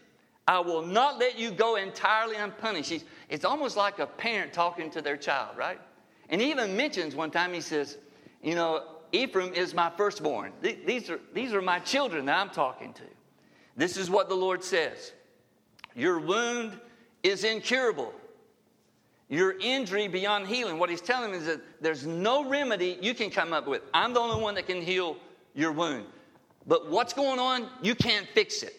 I 0.46 0.60
will 0.60 0.82
not 0.82 1.20
let 1.20 1.40
you 1.40 1.52
go 1.52 1.78
entirely 1.78 2.36
unpunished. 2.36 3.06
It's 3.30 3.46
almost 3.46 3.78
like 3.78 4.00
a 4.00 4.08
parent 4.08 4.52
talking 4.52 4.92
to 4.92 5.02
their 5.02 5.16
child, 5.16 5.58
right? 5.58 5.80
And 6.30 6.42
he 6.42 6.52
even 6.52 6.76
mentions 6.76 7.16
one 7.16 7.32
time, 7.32 7.54
he 7.54 7.62
says, 7.62 7.98
You 8.42 8.56
know, 8.56 8.84
Ephraim 9.14 9.54
is 9.54 9.74
my 9.74 9.90
firstborn. 9.96 10.52
These 10.62 11.10
are, 11.10 11.20
these 11.34 11.54
are 11.54 11.62
my 11.62 11.80
children 11.80 12.26
that 12.26 12.38
I'm 12.38 12.50
talking 12.50 12.92
to. 12.94 13.04
This 13.78 13.96
is 13.96 14.10
what 14.10 14.28
the 14.28 14.36
Lord 14.36 14.64
says 14.64 15.14
Your 15.96 16.20
wound 16.20 16.80
is 17.24 17.44
incurable. 17.44 18.14
Your 19.30 19.58
injury 19.60 20.08
beyond 20.08 20.48
healing. 20.48 20.78
What 20.78 20.90
he's 20.90 21.02
telling 21.02 21.32
me 21.32 21.38
is 21.38 21.46
that 21.46 21.62
there's 21.82 22.06
no 22.06 22.48
remedy 22.48 22.98
you 23.02 23.14
can 23.14 23.30
come 23.30 23.54
up 23.54 23.66
with. 23.66 23.82
I'm 23.94 24.14
the 24.14 24.20
only 24.20 24.42
one 24.42 24.54
that 24.56 24.68
can 24.68 24.82
heal 24.82 25.18
your 25.56 25.72
wound. 25.72 26.06
But 26.68 26.90
what's 26.90 27.14
going 27.14 27.40
on, 27.40 27.68
you 27.82 27.96
can't 27.96 28.28
fix 28.34 28.64
it. 28.64 28.76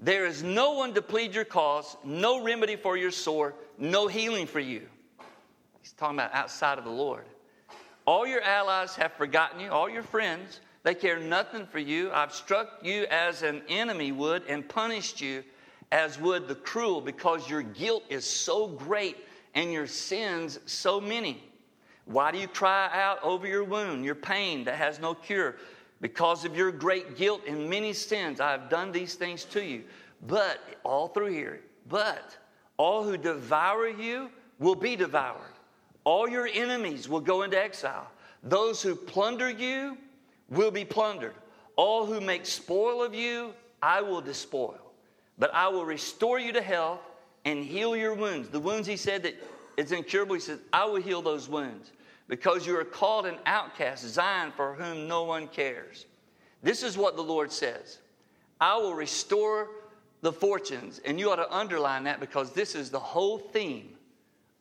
There 0.00 0.26
is 0.26 0.42
no 0.42 0.72
one 0.72 0.94
to 0.94 1.02
plead 1.02 1.34
your 1.34 1.44
cause, 1.44 1.96
no 2.04 2.42
remedy 2.42 2.76
for 2.76 2.96
your 2.96 3.10
sore, 3.10 3.54
no 3.78 4.08
healing 4.08 4.46
for 4.46 4.60
you. 4.60 4.82
He's 5.80 5.92
talking 5.92 6.16
about 6.16 6.34
outside 6.34 6.78
of 6.78 6.84
the 6.84 6.90
Lord. 6.90 7.24
All 8.06 8.26
your 8.26 8.42
allies 8.42 8.94
have 8.96 9.12
forgotten 9.12 9.60
you, 9.60 9.70
all 9.70 9.88
your 9.88 10.02
friends, 10.02 10.60
they 10.82 10.94
care 10.94 11.18
nothing 11.18 11.66
for 11.66 11.80
you. 11.80 12.12
I've 12.12 12.32
struck 12.32 12.78
you 12.82 13.06
as 13.10 13.42
an 13.42 13.62
enemy 13.68 14.12
would 14.12 14.44
and 14.48 14.68
punished 14.68 15.20
you 15.20 15.42
as 15.92 16.18
would 16.20 16.48
the 16.48 16.54
cruel, 16.54 17.00
because 17.00 17.48
your 17.48 17.62
guilt 17.62 18.02
is 18.08 18.24
so 18.24 18.66
great 18.66 19.16
and 19.54 19.72
your 19.72 19.86
sins 19.86 20.58
so 20.66 21.00
many. 21.00 21.42
Why 22.04 22.30
do 22.30 22.38
you 22.38 22.48
cry 22.48 22.88
out 22.92 23.22
over 23.22 23.46
your 23.46 23.64
wound, 23.64 24.04
your 24.04 24.14
pain 24.14 24.64
that 24.64 24.76
has 24.76 25.00
no 25.00 25.14
cure? 25.14 25.56
Because 26.00 26.44
of 26.44 26.56
your 26.56 26.70
great 26.70 27.16
guilt 27.16 27.42
and 27.48 27.68
many 27.68 27.92
sins, 27.92 28.40
I 28.40 28.52
have 28.52 28.68
done 28.68 28.92
these 28.92 29.14
things 29.14 29.44
to 29.46 29.64
you. 29.64 29.84
But, 30.26 30.60
all 30.84 31.08
through 31.08 31.32
here, 31.32 31.60
but 31.88 32.36
all 32.76 33.02
who 33.02 33.16
devour 33.16 33.88
you 33.88 34.30
will 34.58 34.74
be 34.74 34.96
devoured. 34.96 35.40
All 36.04 36.28
your 36.28 36.46
enemies 36.46 37.08
will 37.08 37.20
go 37.20 37.42
into 37.42 37.60
exile. 37.60 38.10
Those 38.42 38.82
who 38.82 38.94
plunder 38.94 39.50
you 39.50 39.98
will 40.48 40.70
be 40.70 40.84
plundered. 40.84 41.34
All 41.74 42.06
who 42.06 42.20
make 42.20 42.46
spoil 42.46 43.02
of 43.02 43.14
you, 43.14 43.52
I 43.82 44.00
will 44.02 44.20
despoil. 44.20 44.85
But 45.38 45.54
I 45.54 45.68
will 45.68 45.84
restore 45.84 46.38
you 46.38 46.52
to 46.52 46.62
health 46.62 47.00
and 47.44 47.64
heal 47.64 47.96
your 47.96 48.14
wounds. 48.14 48.48
The 48.48 48.60
wounds 48.60 48.88
he 48.88 48.96
said 48.96 49.22
that 49.24 49.34
it's 49.76 49.92
incurable, 49.92 50.34
he 50.34 50.40
says, 50.40 50.60
I 50.72 50.84
will 50.86 51.00
heal 51.00 51.22
those 51.22 51.48
wounds 51.48 51.92
because 52.28 52.66
you 52.66 52.78
are 52.78 52.84
called 52.84 53.26
an 53.26 53.36
outcast, 53.46 54.06
Zion, 54.06 54.52
for 54.56 54.74
whom 54.74 55.06
no 55.06 55.24
one 55.24 55.46
cares. 55.48 56.06
This 56.62 56.82
is 56.82 56.96
what 56.96 57.16
the 57.16 57.22
Lord 57.22 57.52
says 57.52 57.98
I 58.60 58.76
will 58.76 58.94
restore 58.94 59.68
the 60.22 60.32
fortunes. 60.32 61.00
And 61.04 61.20
you 61.20 61.30
ought 61.30 61.36
to 61.36 61.54
underline 61.54 62.04
that 62.04 62.20
because 62.20 62.52
this 62.52 62.74
is 62.74 62.90
the 62.90 62.98
whole 62.98 63.38
theme 63.38 63.90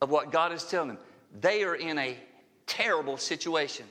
of 0.01 0.09
what 0.09 0.31
God 0.31 0.51
is 0.51 0.63
telling 0.65 0.89
them. 0.89 0.97
They 1.41 1.63
are 1.63 1.75
in 1.75 1.97
a 1.97 2.17
terrible 2.67 3.17
situation, 3.17 3.85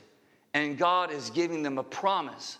and 0.53 0.77
God 0.77 1.11
is 1.11 1.29
giving 1.29 1.63
them 1.63 1.77
a 1.77 1.83
promise 1.83 2.57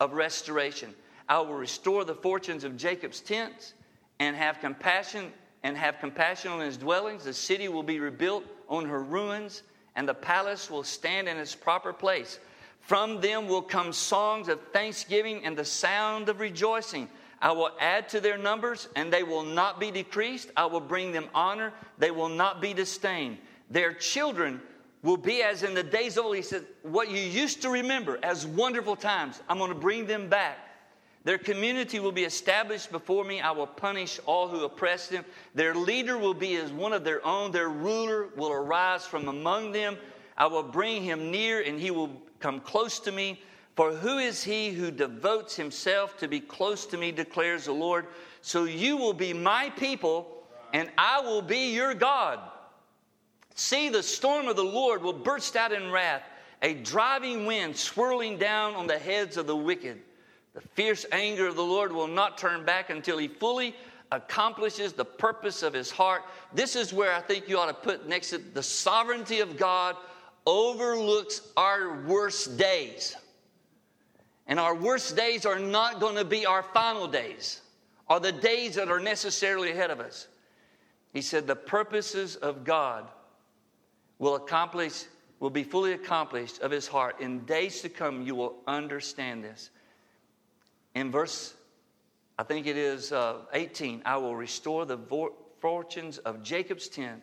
of 0.00 0.12
restoration. 0.12 0.94
I 1.28 1.38
will 1.40 1.54
restore 1.54 2.04
the 2.04 2.14
fortunes 2.14 2.64
of 2.64 2.76
Jacob's 2.76 3.20
tents 3.20 3.74
and 4.18 4.36
have 4.36 4.60
compassion 4.60 5.32
and 5.62 5.76
have 5.76 5.98
compassion 5.98 6.52
on 6.52 6.60
his 6.60 6.76
dwellings. 6.76 7.24
The 7.24 7.32
city 7.32 7.68
will 7.68 7.82
be 7.82 7.98
rebuilt 7.98 8.44
on 8.68 8.86
her 8.86 9.02
ruins, 9.02 9.62
and 9.96 10.08
the 10.08 10.14
palace 10.14 10.70
will 10.70 10.84
stand 10.84 11.28
in 11.28 11.36
its 11.36 11.54
proper 11.54 11.92
place. 11.92 12.38
From 12.80 13.20
them 13.20 13.48
will 13.48 13.62
come 13.62 13.92
songs 13.92 14.48
of 14.48 14.60
thanksgiving 14.72 15.44
and 15.44 15.56
the 15.56 15.64
sound 15.64 16.28
of 16.28 16.38
rejoicing. 16.38 17.08
I 17.42 17.50
will 17.50 17.70
add 17.80 18.08
to 18.10 18.20
their 18.20 18.38
numbers, 18.38 18.88
and 18.94 19.12
they 19.12 19.24
will 19.24 19.42
not 19.42 19.80
be 19.80 19.90
decreased. 19.90 20.50
I 20.56 20.66
will 20.66 20.80
bring 20.80 21.10
them 21.10 21.28
honor, 21.34 21.72
they 21.98 22.12
will 22.12 22.28
not 22.28 22.60
be 22.60 22.72
disdained. 22.72 23.38
Their 23.70 23.92
children 23.92 24.60
will 25.02 25.16
be 25.16 25.42
as 25.42 25.64
in 25.64 25.74
the 25.74 25.82
days 25.82 26.16
of 26.16 26.26
old. 26.26 26.36
He 26.36 26.42
said, 26.42 26.64
What 26.82 27.10
you 27.10 27.18
used 27.18 27.62
to 27.62 27.70
remember 27.70 28.18
as 28.22 28.46
wonderful 28.46 28.94
times, 28.94 29.42
I'm 29.48 29.58
going 29.58 29.72
to 29.72 29.78
bring 29.78 30.06
them 30.06 30.28
back. 30.28 30.58
Their 31.26 31.38
community 31.38 31.98
will 31.98 32.12
be 32.12 32.22
established 32.22 32.92
before 32.92 33.24
me. 33.24 33.40
I 33.40 33.50
will 33.50 33.66
punish 33.66 34.20
all 34.26 34.46
who 34.46 34.62
oppress 34.62 35.08
them. 35.08 35.24
Their 35.56 35.74
leader 35.74 36.16
will 36.16 36.34
be 36.34 36.54
as 36.54 36.70
one 36.70 36.92
of 36.92 37.02
their 37.02 37.26
own. 37.26 37.50
Their 37.50 37.68
ruler 37.68 38.28
will 38.36 38.52
arise 38.52 39.04
from 39.04 39.26
among 39.26 39.72
them. 39.72 39.98
I 40.38 40.46
will 40.46 40.62
bring 40.62 41.02
him 41.02 41.32
near, 41.32 41.62
and 41.62 41.80
he 41.80 41.90
will 41.90 42.12
come 42.38 42.60
close 42.60 43.00
to 43.00 43.10
me. 43.10 43.42
For 43.74 43.90
who 43.90 44.18
is 44.18 44.44
he 44.44 44.70
who 44.70 44.92
devotes 44.92 45.56
himself 45.56 46.16
to 46.18 46.28
be 46.28 46.38
close 46.38 46.86
to 46.86 46.96
me, 46.96 47.10
declares 47.10 47.64
the 47.64 47.72
Lord? 47.72 48.06
So 48.40 48.62
you 48.62 48.96
will 48.96 49.12
be 49.12 49.32
my 49.32 49.70
people, 49.70 50.44
and 50.72 50.88
I 50.96 51.22
will 51.22 51.42
be 51.42 51.74
your 51.74 51.92
God. 51.92 52.38
See, 53.56 53.88
the 53.88 54.04
storm 54.04 54.46
of 54.46 54.54
the 54.54 54.62
Lord 54.62 55.02
will 55.02 55.12
burst 55.12 55.56
out 55.56 55.72
in 55.72 55.90
wrath, 55.90 56.22
a 56.62 56.74
driving 56.74 57.46
wind 57.46 57.76
swirling 57.76 58.38
down 58.38 58.76
on 58.76 58.86
the 58.86 58.96
heads 58.96 59.36
of 59.36 59.48
the 59.48 59.56
wicked. 59.56 60.00
The 60.56 60.62
fierce 60.62 61.04
anger 61.12 61.46
of 61.46 61.54
the 61.54 61.62
Lord 61.62 61.92
will 61.92 62.08
not 62.08 62.38
turn 62.38 62.64
back 62.64 62.88
until 62.88 63.18
he 63.18 63.28
fully 63.28 63.76
accomplishes 64.10 64.94
the 64.94 65.04
purpose 65.04 65.62
of 65.62 65.74
his 65.74 65.90
heart. 65.90 66.22
This 66.54 66.76
is 66.76 66.94
where 66.94 67.12
I 67.12 67.20
think 67.20 67.46
you 67.46 67.58
ought 67.58 67.66
to 67.66 67.74
put 67.74 68.08
next 68.08 68.30
to 68.30 68.38
the 68.38 68.62
sovereignty 68.62 69.40
of 69.40 69.58
God 69.58 69.96
overlooks 70.46 71.42
our 71.58 72.02
worst 72.06 72.56
days. 72.56 73.14
And 74.46 74.58
our 74.58 74.74
worst 74.74 75.14
days 75.14 75.44
are 75.44 75.58
not 75.58 76.00
going 76.00 76.16
to 76.16 76.24
be 76.24 76.46
our 76.46 76.62
final 76.62 77.06
days, 77.06 77.60
or 78.08 78.18
the 78.18 78.32
days 78.32 78.76
that 78.76 78.88
are 78.88 79.00
necessarily 79.00 79.72
ahead 79.72 79.90
of 79.90 80.00
us. 80.00 80.26
He 81.12 81.20
said, 81.20 81.46
The 81.46 81.56
purposes 81.56 82.36
of 82.36 82.64
God 82.64 83.06
will 84.18 84.36
accomplish, 84.36 85.04
will 85.38 85.50
be 85.50 85.64
fully 85.64 85.92
accomplished 85.92 86.62
of 86.62 86.70
his 86.70 86.86
heart. 86.86 87.20
In 87.20 87.40
days 87.40 87.82
to 87.82 87.90
come, 87.90 88.22
you 88.22 88.34
will 88.34 88.54
understand 88.66 89.44
this 89.44 89.68
in 90.96 91.10
verse, 91.10 91.52
I 92.38 92.42
think 92.42 92.66
it 92.66 92.78
is 92.78 93.12
uh, 93.12 93.40
18, 93.52 94.00
I 94.06 94.16
will 94.16 94.34
restore 94.34 94.86
the 94.86 94.98
fortunes 95.60 96.16
of 96.18 96.42
Jacob's 96.42 96.88
tent. 96.88 97.22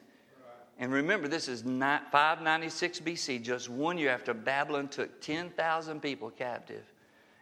And 0.77 0.91
remember, 0.91 1.27
this 1.27 1.47
is 1.47 1.63
596 1.63 2.99
BC, 2.99 3.41
just 3.41 3.69
one 3.69 3.97
year 3.97 4.11
after 4.11 4.31
Babylon 4.31 4.89
took 4.89 5.19
10,000 5.21 6.01
people 6.01 6.29
captive, 6.29 6.83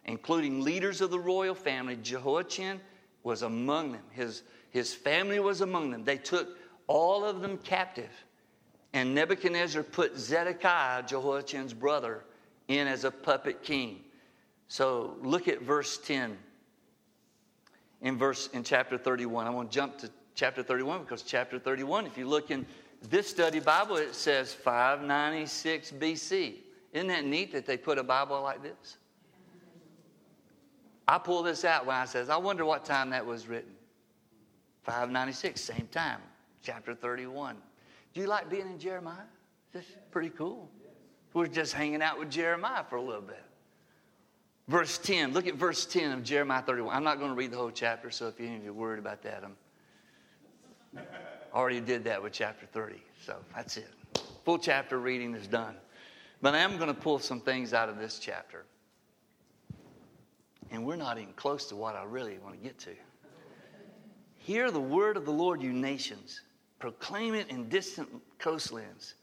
including 0.06 0.62
leaders 0.62 1.02
of 1.02 1.12
the 1.12 1.20
royal 1.20 1.54
family. 1.54 1.98
Jehoiachin 2.02 2.80
was 3.24 3.42
among 3.42 3.92
them, 3.92 4.04
his, 4.12 4.44
his 4.70 4.94
family 4.94 5.42
was 5.42 5.60
among 5.60 5.92
them. 5.92 6.06
They 6.06 6.18
took 6.18 6.58
all 6.88 7.26
of 7.26 7.42
them 7.42 7.58
captive. 7.58 8.12
And 8.94 9.14
Nebuchadnezzar 9.14 9.84
put 9.84 10.18
Zedekiah, 10.18 11.04
Jehoiachin's 11.04 11.74
brother, 11.74 12.24
in 12.70 12.88
as 12.88 13.04
a 13.04 13.12
puppet 13.12 13.64
king. 13.64 14.06
So 14.72 15.18
look 15.22 15.50
at 15.50 15.62
verse 15.64 15.98
10 15.98 16.38
in 18.00 18.18
verse 18.18 18.48
in 18.54 18.64
chapter 18.64 18.98
31. 18.98 19.46
I 19.46 19.50
want 19.50 19.70
to 19.70 19.76
jump 19.76 19.98
to 19.98 20.10
chapter 20.34 20.64
31 20.64 21.02
because 21.02 21.24
chapter 21.24 21.60
31, 21.60 22.06
if 22.06 22.18
you 22.18 22.26
look 22.26 22.52
in 22.52 22.66
this 23.10 23.28
study 23.28 23.60
Bible, 23.60 23.98
it 23.98 24.16
says 24.16 24.54
596 24.54 25.92
BC. 26.00 26.54
Isn't 26.94 27.08
that 27.10 27.26
neat 27.26 27.52
that 27.52 27.66
they 27.66 27.76
put 27.76 27.98
a 27.98 28.04
Bible 28.04 28.42
like 28.44 28.64
this? 28.64 28.96
I 31.06 31.18
pull 31.18 31.44
this 31.44 31.66
out 31.66 31.86
when 31.86 31.98
I 31.98 32.06
says, 32.06 32.30
I 32.30 32.38
wonder 32.38 32.64
what 32.64 32.86
time 32.86 33.10
that 33.10 33.26
was 33.26 33.50
written. 33.50 33.74
596, 34.84 35.60
same 35.60 35.90
time. 35.92 36.22
chapter 36.64 36.96
31. 36.96 37.58
Do 38.14 38.22
you 38.22 38.28
like 38.28 38.50
being 38.50 38.68
in 38.68 38.80
Jeremiah? 38.80 39.18
This 39.74 39.84
is 39.84 39.98
pretty 40.12 40.30
cool. 40.30 40.70
We're 41.34 41.48
just 41.48 41.74
hanging 41.74 42.02
out 42.02 42.18
with 42.18 42.32
Jeremiah 42.32 42.86
for 42.90 42.96
a 42.96 43.02
little 43.02 43.22
bit. 43.22 43.44
Verse 44.72 44.98
10, 45.00 45.34
look 45.34 45.48
at 45.48 45.56
verse 45.56 45.86
10 45.86 46.14
of 46.14 46.24
Jeremiah 46.24 46.62
31. 46.62 46.96
I'm 46.96 47.04
not 47.04 47.20
going 47.20 47.30
to 47.30 47.36
read 47.36 47.52
the 47.52 47.58
whole 47.58 47.72
chapter, 47.72 48.10
so 48.10 48.30
if 48.30 48.40
any 48.40 48.56
of 48.56 48.64
you 48.64 48.70
are 48.70 48.74
worried 48.74 49.00
about 49.00 49.22
that, 49.24 49.44
I'm 49.44 51.04
already 51.54 51.82
did 51.82 52.06
that 52.06 52.24
with 52.24 52.32
chapter 52.32 52.66
30. 52.68 52.96
So 53.22 53.36
that's 53.54 53.76
it. 53.76 53.90
Full 54.46 54.58
chapter 54.58 54.98
reading 54.98 55.36
is 55.36 55.46
done. 55.46 55.76
But 56.42 56.56
I 56.56 56.60
am 56.60 56.78
going 56.78 56.88
to 56.88 56.94
pull 56.94 57.20
some 57.20 57.42
things 57.42 57.74
out 57.74 57.90
of 57.90 57.98
this 57.98 58.18
chapter. 58.18 58.64
And 60.72 60.86
we're 60.86 60.96
not 60.96 61.18
even 61.18 61.34
close 61.34 61.66
to 61.66 61.76
what 61.76 61.98
I 61.98 62.06
really 62.06 62.38
want 62.38 62.56
to 62.56 62.62
get 62.62 62.80
to. 62.80 62.92
Hear 64.38 64.72
the 64.72 64.80
word 64.80 65.18
of 65.18 65.26
the 65.26 65.34
Lord, 65.34 65.62
you 65.62 65.74
nations. 65.74 66.40
Proclaim 66.80 67.34
it 67.34 67.50
in 67.50 67.68
distant 67.68 68.08
coastlands. 68.40 69.16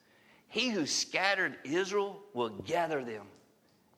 He 0.49 0.69
who 0.69 0.85
scattered 0.85 1.57
Israel 1.64 2.21
will 2.35 2.50
gather 2.50 3.02
them 3.02 3.23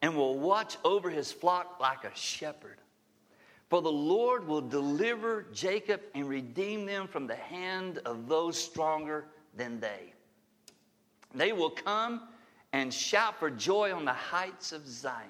and 0.02 0.16
will 0.16 0.38
watch 0.38 0.76
over 0.85 1.11
his 1.11 1.30
flock 1.30 1.78
like 1.80 2.04
a 2.04 2.14
shepherd. 2.14 2.78
For 3.69 3.80
the 3.80 3.92
Lord 3.92 4.47
will 4.47 4.61
deliver 4.61 5.47
Jacob 5.52 6.00
and 6.14 6.28
redeem 6.28 6.87
them 6.87 7.07
from 7.07 7.26
the 7.26 7.37
hand 7.37 7.99
of 8.04 8.28
those 8.28 8.59
stronger 8.59 9.26
than 9.57 9.78
they. 9.78 10.12
They 11.35 11.52
will 11.52 11.71
come 11.71 12.23
and 12.73 12.92
shout 12.92 13.38
for 13.38 13.50
joy 13.50 13.95
on 13.95 14.04
the 14.04 14.12
heights 14.12 14.73
of 14.73 14.87
Zion. 14.87 15.28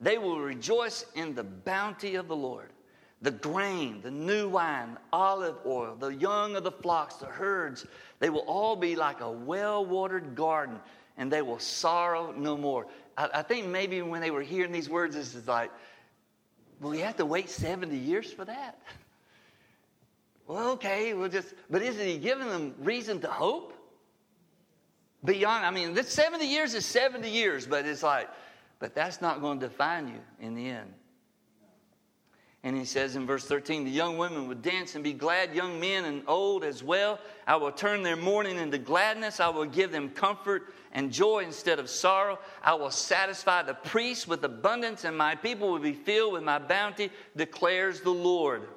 They 0.00 0.18
will 0.18 0.40
rejoice 0.40 1.06
in 1.14 1.34
the 1.34 1.44
bounty 1.44 2.14
of 2.14 2.26
the 2.26 2.36
Lord. 2.36 2.70
The 3.22 3.30
grain, 3.30 4.00
the 4.02 4.10
new 4.10 4.48
wine, 4.48 4.96
olive 5.12 5.56
oil, 5.66 5.94
the 5.94 6.08
young 6.08 6.56
of 6.56 6.64
the 6.64 6.72
flocks, 6.72 7.16
the 7.16 7.26
herds, 7.26 7.86
they 8.18 8.30
will 8.30 8.44
all 8.46 8.74
be 8.74 8.96
like 8.96 9.20
a 9.20 9.30
well 9.30 9.84
watered 9.84 10.34
garden, 10.34 10.80
and 11.18 11.30
they 11.30 11.42
will 11.42 11.58
sorrow 11.58 12.32
no 12.32 12.56
more. 12.56 12.86
I, 13.16 13.28
I, 13.34 13.42
think 13.42 13.66
maybe 13.66 14.02
when 14.02 14.20
they 14.20 14.30
were 14.30 14.42
hearing 14.42 14.72
these 14.72 14.88
words, 14.88 15.14
this 15.14 15.34
is 15.34 15.46
like, 15.46 15.70
well, 16.80 16.94
you 16.94 17.02
have 17.02 17.16
to 17.16 17.26
wait 17.26 17.50
70 17.50 17.96
years 17.96 18.32
for 18.32 18.44
that? 18.44 18.78
Well, 20.46 20.70
okay, 20.70 21.14
we'll 21.14 21.28
just, 21.28 21.54
but 21.70 21.80
isn't 21.80 22.04
he 22.04 22.18
giving 22.18 22.48
them 22.48 22.74
reason 22.80 23.20
to 23.20 23.28
hope? 23.28 23.72
Beyond, 25.24 25.64
I 25.64 25.70
mean, 25.70 25.94
this 25.94 26.08
70 26.08 26.44
years 26.44 26.74
is 26.74 26.84
70 26.86 27.30
years, 27.30 27.68
but 27.68 27.86
it's 27.86 28.02
like, 28.02 28.28
but 28.80 28.92
that's 28.92 29.20
not 29.20 29.40
going 29.40 29.60
to 29.60 29.68
define 29.68 30.08
you 30.08 30.20
in 30.40 30.56
the 30.56 30.68
end. 30.68 30.92
And 32.62 32.76
he 32.76 32.84
says 32.84 33.16
in 33.16 33.26
verse 33.26 33.46
13, 33.46 33.84
the 33.84 33.90
young 33.90 34.18
women 34.18 34.46
would 34.46 34.60
dance 34.60 34.94
and 34.94 35.02
be 35.02 35.14
glad, 35.14 35.54
young 35.54 35.80
men 35.80 36.04
and 36.04 36.22
old 36.26 36.62
as 36.62 36.82
well. 36.82 37.18
I 37.46 37.56
will 37.56 37.72
turn 37.72 38.02
their 38.02 38.16
mourning 38.16 38.58
into 38.58 38.76
gladness. 38.76 39.40
I 39.40 39.48
will 39.48 39.64
give 39.64 39.92
them 39.92 40.10
comfort 40.10 40.74
and 40.92 41.10
joy 41.10 41.44
instead 41.44 41.78
of 41.78 41.88
sorrow. 41.88 42.38
I 42.62 42.74
will 42.74 42.90
satisfy 42.90 43.62
the 43.62 43.72
priests 43.72 44.28
with 44.28 44.44
abundance, 44.44 45.04
and 45.04 45.16
my 45.16 45.36
people 45.36 45.72
will 45.72 45.78
be 45.78 45.94
filled 45.94 46.34
with 46.34 46.42
my 46.42 46.58
bounty, 46.58 47.10
declares 47.34 48.02
the 48.02 48.10
Lord. 48.10 48.68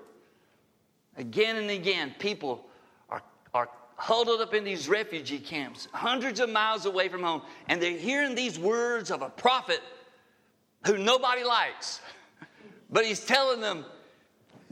Again 1.18 1.58
and 1.58 1.70
again, 1.70 2.16
people 2.20 2.66
are, 3.10 3.22
are 3.54 3.70
huddled 3.98 4.40
up 4.40 4.54
in 4.54 4.64
these 4.64 4.88
refugee 4.88 5.40
camps, 5.40 5.90
hundreds 5.92 6.40
of 6.40 6.50
miles 6.50 6.86
away 6.86 7.10
from 7.10 7.22
home, 7.24 7.42
and 7.68 7.82
they're 7.82 7.98
hearing 7.98 8.34
these 8.34 8.58
words 8.58 9.12
of 9.12 9.22
a 9.22 9.30
prophet 9.30 9.82
who 10.86 10.98
nobody 10.98 11.44
likes. 11.44 12.00
But 12.94 13.06
he's 13.06 13.26
telling 13.26 13.60
them, 13.60 13.86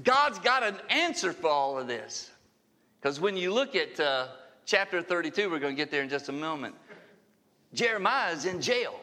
God's 0.04 0.38
got 0.40 0.62
an 0.64 0.78
answer 0.90 1.34
for 1.34 1.50
all 1.50 1.80
of 1.80 1.88
this. 1.88 2.30
Because 3.02 3.20
when 3.20 3.36
you 3.36 3.52
look 3.52 3.76
at 3.76 4.00
uh, 4.00 4.28
chapter 4.64 5.02
32, 5.02 5.50
we're 5.50 5.58
going 5.58 5.76
to 5.76 5.78
get 5.78 5.90
there 5.90 6.04
in 6.04 6.10
just 6.10 6.30
a 6.30 6.32
moment, 6.32 6.76
Jeremiah 7.74 8.32
is 8.32 8.46
in 8.46 8.62
jail. 8.62 8.94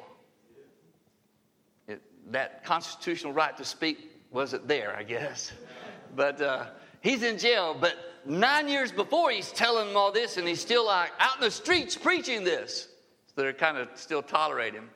It, 1.89 2.01
that 2.31 2.65
constitutional 2.65 3.33
right 3.33 3.57
to 3.57 3.65
speak 3.65 4.13
wasn't 4.31 4.69
there, 4.69 4.95
I 4.97 5.03
guess. 5.03 5.53
But 6.15 6.41
uh, 6.41 6.67
he's 7.01 7.25
in 7.25 7.39
jail. 7.39 7.77
But 7.79 7.97
nine 8.25 8.69
years 8.69 8.93
before, 8.93 9.33
he's 9.33 9.51
telling 9.51 9.89
them 9.89 9.97
all 9.97 10.13
this, 10.13 10.37
and 10.37 10.47
he's 10.47 10.61
still 10.61 10.87
like 10.87 11.11
out 11.19 11.37
in 11.37 11.41
the 11.41 11.51
streets 11.51 11.97
preaching 11.97 12.45
this. 12.45 12.89
So 13.27 13.43
they're 13.43 13.53
kind 13.53 13.79
of 13.79 13.89
still 13.97 14.23
tolerate 14.23 14.75
him. 14.75 14.91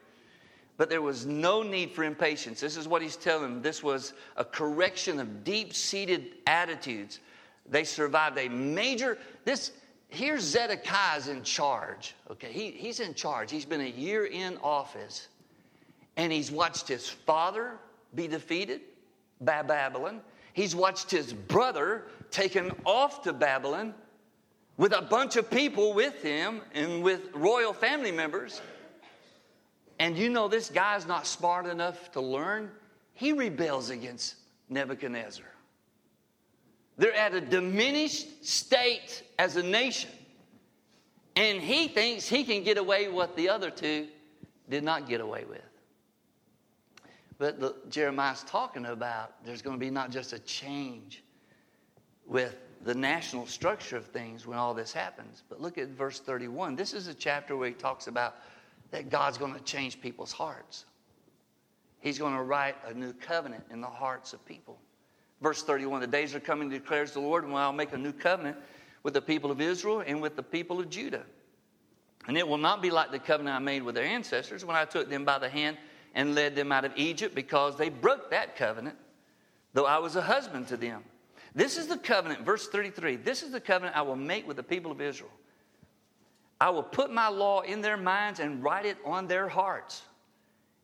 But 0.77 0.89
there 0.89 1.03
was 1.03 1.27
no 1.27 1.63
need 1.63 1.93
for 1.93 2.03
impatience. 2.03 2.61
This 2.61 2.77
is 2.77 2.89
what 2.89 3.03
he's 3.03 3.17
telling 3.17 3.43
them. 3.43 3.63
This 3.63 3.83
was 3.83 4.15
a 4.37 4.45
correction 4.45 5.21
of 5.21 5.45
deep 5.45 5.75
seated 5.75 6.35
attitudes. 6.47 7.21
They 7.69 7.85
survived 7.85 8.39
a 8.39 8.49
major, 8.49 9.19
this, 9.45 9.73
here's 10.09 10.43
Zedekiah's 10.43 11.29
in 11.29 11.43
charge. 11.43 12.15
Okay, 12.31 12.53
he, 12.53 12.71
he's 12.71 13.01
in 13.01 13.15
charge. 13.15 13.51
He's 13.51 13.65
been 13.65 13.83
a 13.83 13.91
year 13.91 14.27
in 14.27 14.57
office, 14.63 15.29
and 16.17 16.33
he's 16.33 16.51
watched 16.51 16.89
his 16.89 17.09
father 17.09 17.79
be 18.15 18.27
defeated 18.27 18.81
by 19.41 19.63
Babylon. 19.63 20.21
He's 20.55 20.75
watched 20.75 21.11
his 21.11 21.33
brother 21.33 22.05
taken 22.31 22.73
off 22.85 23.23
to 23.23 23.33
Babylon 23.33 23.95
with 24.77 24.93
a 24.93 25.03
bunch 25.03 25.37
of 25.37 25.51
people 25.51 25.95
with 25.95 26.23
him 26.23 26.61
and 26.75 27.03
with 27.03 27.31
royal 27.35 27.73
family 27.73 28.13
members. 28.13 28.61
And 30.03 30.19
you 30.19 30.31
know, 30.31 30.49
this 30.49 30.69
guy's 30.69 31.07
not 31.07 31.29
smart 31.29 31.65
enough 31.65 32.11
to 32.11 32.21
learn. 32.21 32.73
He 33.15 33.33
rebels 33.33 33.89
against 33.89 34.35
Nebuchadnezzar. 34.69 35.47
They're 36.99 37.15
at 37.15 37.35
a 37.35 37.41
diminished 37.41 38.45
state 38.45 39.23
as 39.39 39.55
a 39.55 39.63
nation. 39.63 40.11
And 41.37 41.61
he 41.61 41.87
thinks 41.87 42.27
he 42.27 42.43
can 42.43 42.65
get 42.65 42.79
away 42.79 43.07
with 43.07 43.15
what 43.15 43.37
the 43.37 43.49
other 43.49 43.71
two 43.71 44.09
did 44.69 44.83
not 44.83 45.09
get 45.09 45.21
away 45.21 45.45
with. 45.49 45.63
But 47.39 47.61
the, 47.61 47.77
Jeremiah's 47.89 48.43
talking 48.43 48.87
about 48.87 49.45
there's 49.45 49.63
going 49.63 49.77
to 49.77 49.81
be 49.81 49.91
not 49.91 50.11
just 50.11 50.33
a 50.33 50.41
change 50.41 51.23
with 52.27 52.57
the 52.85 52.95
national 52.95 53.47
structure 53.47 53.99
of 53.99 54.07
things 54.07 54.49
when 54.49 54.59
all 54.59 54.75
this 54.75 54.93
happens, 54.93 55.45
but 55.49 55.61
look 55.61 55.79
at 55.79 55.91
verse 55.91 56.19
31. 56.19 56.75
This 56.75 56.93
is 56.93 57.07
a 57.07 57.15
chapter 57.15 57.57
where 57.57 57.69
he 57.69 57.75
talks 57.75 58.09
about 58.09 58.35
that 58.93 59.11
God's 59.11 59.39
going 59.39 59.55
to 59.55 59.61
change 59.61 60.01
people's 60.01 60.33
hearts. 60.33 60.85
He's 62.01 62.19
going 62.19 62.37
to 62.37 62.43
write 62.43 62.77
a 62.87 62.95
new 62.95 63.13
covenant 63.13 63.65
in 63.71 63.81
the 63.81 63.89
hearts 63.89 64.33
of 64.33 64.45
people. 64.47 64.79
Verse 65.41 65.63
31 65.63 66.01
The 66.01 66.07
days 66.07 66.35
are 66.35 66.41
coming, 66.41 66.69
declares 66.69 67.13
the 67.13 67.21
Lord, 67.21 67.45
when 67.45 67.57
I'll 67.57 67.73
make 67.73 67.93
a 67.93 67.99
new 67.99 68.13
covenant 68.13 68.57
with 69.03 69.15
the 69.15 69.23
people 69.23 69.51
of 69.51 69.61
Israel 69.61 70.05
and 70.07 70.23
with 70.23 70.37
the 70.37 70.43
people 70.43 70.79
of 70.79 70.89
Judah. 70.89 71.25
And 72.29 72.37
it 72.37 72.47
will 72.47 72.59
not 72.59 72.81
be 72.81 72.91
like 72.91 73.11
the 73.11 73.19
covenant 73.19 73.57
I 73.57 73.59
made 73.59 73.83
with 73.83 73.97
their 73.97 74.05
ancestors 74.05 74.65
when 74.65 74.77
I 74.77 74.85
took 74.85 75.11
them 75.11 75.25
by 75.25 75.39
the 75.39 75.49
hand 75.49 75.77
and 76.15 76.35
led 76.35 76.55
them 76.55 76.71
out 76.71 76.85
of 76.85 76.93
Egypt, 76.95 77.35
because 77.35 77.77
they 77.77 77.89
broke 77.89 78.31
that 78.31 78.55
covenant, 78.55 78.97
though 79.73 79.87
I 79.87 79.99
was 79.99 80.15
a 80.15 80.23
husband 80.23 80.69
to 80.69 80.77
them. 80.77 81.03
This 81.55 81.79
is 81.79 81.87
the 81.87 81.97
covenant, 81.97 82.45
verse 82.45 82.69
33. 82.69 83.17
This 83.17 83.43
is 83.43 83.51
the 83.51 83.61
covenant 83.61 83.97
I 83.97 84.03
will 84.03 84.17
make 84.17 84.47
with 84.47 84.57
the 84.57 84.63
people 84.63 84.93
of 84.93 85.01
Israel. 85.01 85.31
I 86.63 86.71
will 86.71 86.85
put 86.85 87.11
my 87.11 87.27
law 87.27 87.63
in 87.63 87.81
their 87.81 87.97
minds 87.97 88.39
and 88.39 88.63
write 88.63 88.87
it 88.87 88.97
on 89.05 89.27
their 89.27 89.49
hearts. 89.49 90.03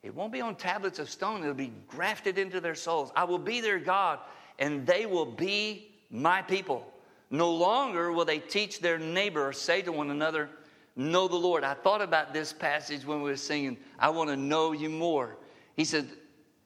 It 0.02 0.12
won't 0.12 0.32
be 0.32 0.40
on 0.40 0.56
tablets 0.56 0.98
of 0.98 1.08
stone, 1.08 1.42
it'll 1.42 1.54
be 1.54 1.72
grafted 1.86 2.36
into 2.36 2.60
their 2.60 2.74
souls. 2.74 3.12
I 3.14 3.22
will 3.22 3.38
be 3.38 3.60
their 3.60 3.78
God, 3.78 4.18
and 4.58 4.84
they 4.84 5.06
will 5.06 5.24
be 5.24 5.92
my 6.10 6.42
people. 6.42 6.84
No 7.30 7.52
longer 7.52 8.10
will 8.10 8.24
they 8.24 8.40
teach 8.40 8.80
their 8.80 8.98
neighbor 8.98 9.46
or 9.46 9.52
say 9.52 9.80
to 9.82 9.92
one 9.92 10.10
another, 10.10 10.50
Know 10.96 11.28
the 11.28 11.36
Lord. 11.36 11.62
I 11.62 11.74
thought 11.74 12.02
about 12.02 12.32
this 12.32 12.52
passage 12.52 13.06
when 13.06 13.22
we 13.22 13.30
were 13.30 13.36
singing, 13.36 13.76
I 14.00 14.10
want 14.10 14.30
to 14.30 14.36
know 14.36 14.72
you 14.72 14.90
more. 14.90 15.36
He 15.76 15.84
said, 15.84 16.08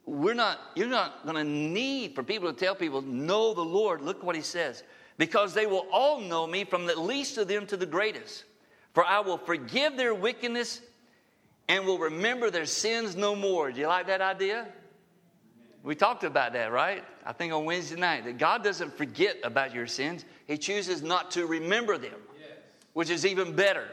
We're 0.07 0.33
not, 0.33 0.59
you're 0.75 0.89
not 0.89 1.27
going 1.27 1.37
to 1.37 1.45
need 1.45 2.15
for 2.15 2.23
people 2.23 2.51
to 2.51 2.59
tell 2.59 2.75
people, 2.75 3.03
Know 3.03 3.53
the 3.53 3.61
Lord. 3.61 4.01
Look 4.01 4.23
what 4.23 4.37
he 4.37 4.41
says. 4.41 4.85
Because 5.19 5.53
they 5.53 5.67
will 5.67 5.87
all 5.93 6.19
know 6.19 6.47
me 6.47 6.65
from 6.65 6.87
the 6.87 6.99
least 6.99 7.37
of 7.37 7.47
them 7.47 7.67
to 7.67 7.77
the 7.77 7.85
greatest. 7.85 8.45
For 8.93 9.05
I 9.05 9.21
will 9.21 9.39
forgive 9.39 9.97
their 9.97 10.15
wickedness 10.15 10.81
and 11.69 11.87
will 11.87 11.99
remember 11.99 12.51
their 12.51 12.67
sins 12.67 13.17
no 13.17 13.35
more. 13.35 13.73
Do 13.73 13.81
you 13.81 13.87
like 13.87 14.07
that 14.09 14.21
idea? 14.21 14.67
We 15.83 15.95
talked 15.95 16.23
about 16.23 16.53
that, 16.53 16.71
right? 16.71 17.03
I 17.25 17.33
think 17.33 17.53
on 17.53 17.65
Wednesday 17.65 17.99
night, 17.99 18.25
that 18.25 18.39
God 18.39 18.63
doesn't 18.63 18.97
forget 18.97 19.37
about 19.43 19.75
your 19.75 19.87
sins, 19.87 20.25
He 20.47 20.57
chooses 20.57 21.03
not 21.03 21.31
to 21.33 21.47
remember 21.47 21.99
them, 21.99 22.21
yes. 22.39 22.51
which 22.93 23.11
is 23.11 23.27
even 23.27 23.57
better. 23.57 23.89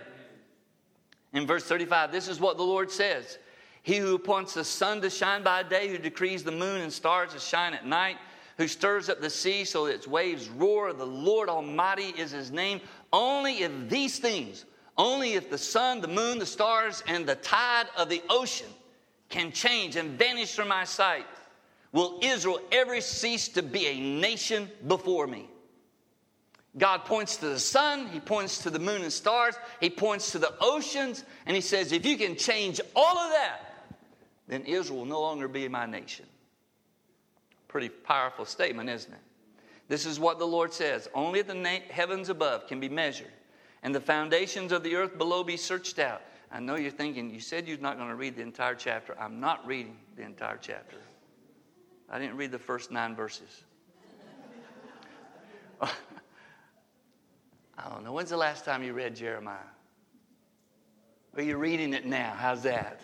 In 1.34 1.48
verse 1.48 1.64
35, 1.64 2.12
this 2.12 2.28
is 2.28 2.40
what 2.40 2.58
the 2.58 2.64
Lord 2.64 2.92
says 2.92 3.40
He 3.82 3.98
who 3.98 4.16
appoints 4.16 4.54
the 4.54 4.64
sun 4.64 5.02
to 5.02 5.10
shine 5.10 5.42
by 5.42 5.64
day, 5.64 5.88
who 5.88 5.98
decrees 5.98 6.44
the 6.44 6.52
moon 6.52 6.82
and 6.82 6.94
stars 6.94 7.34
to 7.34 7.40
shine 7.40 7.74
at 7.74 7.86
night, 7.86 8.18
who 8.58 8.68
stirs 8.68 9.10
up 9.10 9.22
the 9.22 9.30
sea 9.30 9.64
so 9.64 9.86
that 9.86 9.96
its 9.96 10.08
waves 10.08 10.50
roar, 10.50 10.94
the 10.94 11.06
Lord 11.06 11.50
Almighty 11.50 12.14
is 12.18 12.32
His 12.32 12.52
name. 12.52 12.82
Only 13.12 13.64
if 13.64 13.90
these 13.90 14.20
things 14.20 14.66
only 15.00 15.34
if 15.34 15.50
the 15.50 15.58
sun, 15.58 16.02
the 16.02 16.08
moon, 16.08 16.38
the 16.38 16.46
stars, 16.46 17.02
and 17.08 17.26
the 17.26 17.36
tide 17.36 17.88
of 17.98 18.10
the 18.10 18.22
ocean 18.30 18.68
can 19.30 19.52
change 19.52 19.96
and 19.96 20.20
vanish 20.20 20.54
from 20.54 20.68
my 20.68 20.84
sight 20.84 21.26
will 21.92 22.20
Israel 22.22 22.60
ever 22.72 23.02
cease 23.02 23.48
to 23.50 23.64
be 23.64 23.88
a 23.88 24.00
nation 24.00 24.70
before 24.88 25.26
me. 25.26 25.50
God 26.78 27.06
points 27.06 27.38
to 27.38 27.48
the 27.48 27.60
sun, 27.60 28.08
He 28.10 28.20
points 28.20 28.60
to 28.60 28.70
the 28.70 28.78
moon 28.78 29.02
and 29.02 29.12
stars, 29.12 29.56
He 29.80 29.90
points 29.90 30.32
to 30.34 30.40
the 30.40 30.54
oceans, 30.62 31.24
and 31.46 31.56
He 31.56 31.62
says, 31.62 31.92
if 31.92 32.06
you 32.06 32.18
can 32.18 32.36
change 32.36 32.80
all 32.96 33.18
of 33.18 33.32
that, 33.32 33.76
then 34.48 34.64
Israel 34.64 35.00
will 35.00 35.06
no 35.06 35.22
longer 35.22 35.48
be 35.48 35.68
my 35.68 35.86
nation. 35.86 36.26
Pretty 37.68 37.90
powerful 37.90 38.46
statement, 38.46 38.90
isn't 38.90 39.14
it? 39.14 39.20
This 39.88 40.06
is 40.06 40.20
what 40.20 40.40
the 40.40 40.46
Lord 40.46 40.74
says 40.74 41.08
Only 41.16 41.42
the 41.42 41.56
na- 41.56 41.80
heavens 41.90 42.30
above 42.30 42.68
can 42.68 42.80
be 42.80 42.90
measured, 42.90 43.32
and 43.84 43.94
the 43.94 44.02
foundations 44.02 44.72
of 44.72 44.84
the 44.84 44.96
earth 44.96 45.18
below 45.18 45.44
be 45.44 45.58
searched 45.58 46.00
out. 46.00 46.22
I 46.52 46.60
know 46.60 46.76
you're 46.76 46.92
thinking, 46.92 47.30
you 47.30 47.40
said 47.40 47.68
you're 47.68 47.78
not 47.78 47.98
going 47.98 48.10
to 48.10 48.16
read 48.16 48.36
the 48.36 48.42
entire 48.42 48.76
chapter. 48.76 49.16
I'm 49.20 49.40
not 49.40 49.66
reading 49.68 49.98
the 50.16 50.24
entire 50.24 50.58
chapter. 50.60 50.98
I 52.10 52.18
didn't 52.18 52.38
read 52.38 52.52
the 52.52 52.60
first 52.60 52.92
nine 52.92 53.16
verses. 53.16 53.64
I 55.82 55.90
don't 57.90 58.04
know. 58.04 58.14
When's 58.14 58.32
the 58.32 58.38
last 58.38 58.66
time 58.66 58.84
you 58.84 58.94
read 58.94 59.16
Jeremiah? 59.16 59.58
Are 61.36 61.44
you 61.44 61.58
reading 61.58 61.94
it 61.94 62.06
now? 62.06 62.34
How's 62.36 62.64
that? 62.64 63.02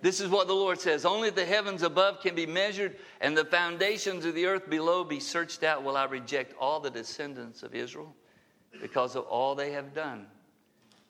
This 0.00 0.20
is 0.20 0.28
what 0.28 0.46
the 0.46 0.54
Lord 0.54 0.80
says 0.80 1.04
Only 1.04 1.30
the 1.30 1.44
heavens 1.44 1.82
above 1.82 2.20
can 2.20 2.34
be 2.34 2.46
measured, 2.46 2.96
and 3.20 3.36
the 3.36 3.44
foundations 3.44 4.24
of 4.24 4.34
the 4.34 4.46
earth 4.46 4.68
below 4.68 5.04
be 5.04 5.20
searched 5.20 5.62
out. 5.62 5.84
Will 5.84 5.96
I 5.96 6.04
reject 6.04 6.54
all 6.60 6.80
the 6.80 6.90
descendants 6.90 7.62
of 7.62 7.74
Israel 7.74 8.14
because 8.80 9.16
of 9.16 9.24
all 9.24 9.54
they 9.54 9.72
have 9.72 9.94
done? 9.94 10.26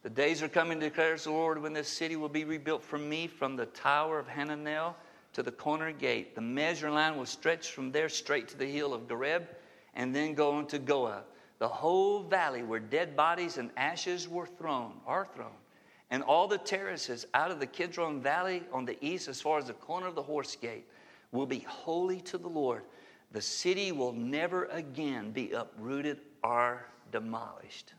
The 0.02 0.10
days 0.10 0.42
are 0.42 0.48
coming, 0.48 0.78
declares 0.78 1.24
the 1.24 1.32
Lord, 1.32 1.60
when 1.60 1.72
this 1.72 1.88
city 1.88 2.16
will 2.16 2.28
be 2.28 2.44
rebuilt 2.44 2.82
from 2.82 3.08
me, 3.08 3.26
from 3.26 3.56
the 3.56 3.66
tower 3.66 4.18
of 4.18 4.28
Hananel 4.28 4.94
to 5.32 5.42
the 5.42 5.52
corner 5.52 5.92
gate. 5.92 6.34
The 6.34 6.40
measure 6.40 6.90
line 6.90 7.16
will 7.16 7.26
stretch 7.26 7.72
from 7.72 7.92
there 7.92 8.08
straight 8.08 8.48
to 8.48 8.56
the 8.56 8.66
hill 8.66 8.94
of 8.94 9.08
Gareb 9.08 9.46
and 9.94 10.14
then 10.14 10.34
go 10.34 10.52
on 10.52 10.66
to 10.68 10.78
Goah, 10.78 11.22
The 11.58 11.68
whole 11.68 12.22
valley 12.22 12.62
where 12.62 12.80
dead 12.80 13.16
bodies 13.16 13.58
and 13.58 13.70
ashes 13.76 14.28
were 14.28 14.46
thrown, 14.46 14.92
are 15.06 15.26
thrown, 15.34 15.56
and 16.10 16.22
all 16.22 16.46
the 16.46 16.58
terraces 16.58 17.26
out 17.34 17.50
of 17.50 17.58
the 17.58 17.66
Kidron 17.66 18.22
Valley 18.22 18.62
on 18.72 18.84
the 18.84 18.96
east, 19.04 19.28
as 19.28 19.40
far 19.40 19.58
as 19.58 19.66
the 19.66 19.72
corner 19.72 20.06
of 20.06 20.14
the 20.14 20.22
horse 20.22 20.54
gate, 20.54 20.86
will 21.32 21.46
be 21.46 21.60
holy 21.60 22.20
to 22.22 22.38
the 22.38 22.48
Lord. 22.48 22.82
The 23.32 23.42
city 23.42 23.92
will 23.92 24.12
never 24.12 24.66
again 24.66 25.32
be 25.32 25.50
uprooted 25.50 26.20
or 26.42 26.86
demolished. 27.10 27.94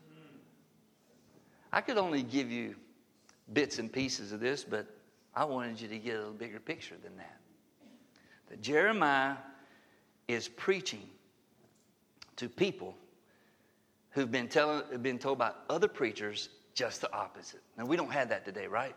I 1.72 1.80
could 1.80 1.98
only 1.98 2.22
give 2.22 2.50
you 2.50 2.74
bits 3.52 3.78
and 3.78 3.92
pieces 3.92 4.32
of 4.32 4.40
this, 4.40 4.64
but 4.64 4.86
I 5.34 5.44
wanted 5.44 5.80
you 5.80 5.88
to 5.88 5.98
get 5.98 6.16
a 6.16 6.30
bigger 6.30 6.58
picture 6.58 6.96
than 7.02 7.16
that. 7.16 7.36
That 8.48 8.60
Jeremiah 8.60 9.36
is 10.26 10.48
preaching 10.48 11.08
to 12.36 12.48
people 12.48 12.96
who've 14.10 14.30
been, 14.30 14.48
telling, 14.48 14.82
been 15.02 15.18
told 15.18 15.38
by 15.38 15.52
other 15.68 15.88
preachers 15.88 16.48
just 16.74 17.00
the 17.00 17.12
opposite. 17.12 17.60
Now, 17.76 17.84
we 17.84 17.96
don't 17.96 18.10
have 18.10 18.28
that 18.30 18.44
today, 18.44 18.66
right? 18.66 18.96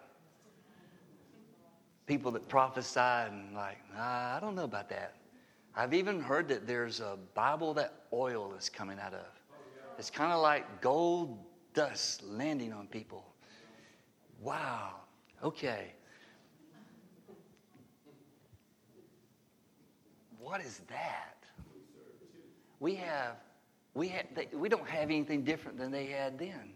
People 2.08 2.32
that 2.32 2.48
prophesy 2.48 3.00
and, 3.00 3.54
like, 3.56 3.78
I 3.98 4.40
don't 4.42 4.56
know 4.56 4.64
about 4.64 4.90
that. 4.90 5.16
I've 5.76 5.94
even 5.94 6.20
heard 6.20 6.48
that 6.50 6.68
there's 6.68 7.00
a 7.00 7.18
Bible 7.34 7.74
that 7.76 7.94
oil 8.12 8.54
is 8.58 8.70
coming 8.70 9.00
out 9.00 9.14
of. 9.14 9.26
It's 9.98 10.10
kind 10.10 10.32
of 10.32 10.42
like 10.42 10.82
gold 10.82 11.38
dust 11.74 12.24
landing 12.24 12.74
on 12.74 12.88
people. 12.88 13.26
Wow. 14.42 14.96
Okay. 15.44 15.94
What 20.40 20.62
is 20.62 20.82
that? 20.90 21.38
We 22.80 22.96
have, 22.96 23.38
we 23.94 24.10
have, 24.10 24.26
we 24.52 24.68
don't 24.68 24.88
have 24.88 25.10
anything 25.10 25.44
different 25.44 25.78
than 25.78 25.90
they 25.90 26.08
had 26.08 26.38
then. 26.38 26.74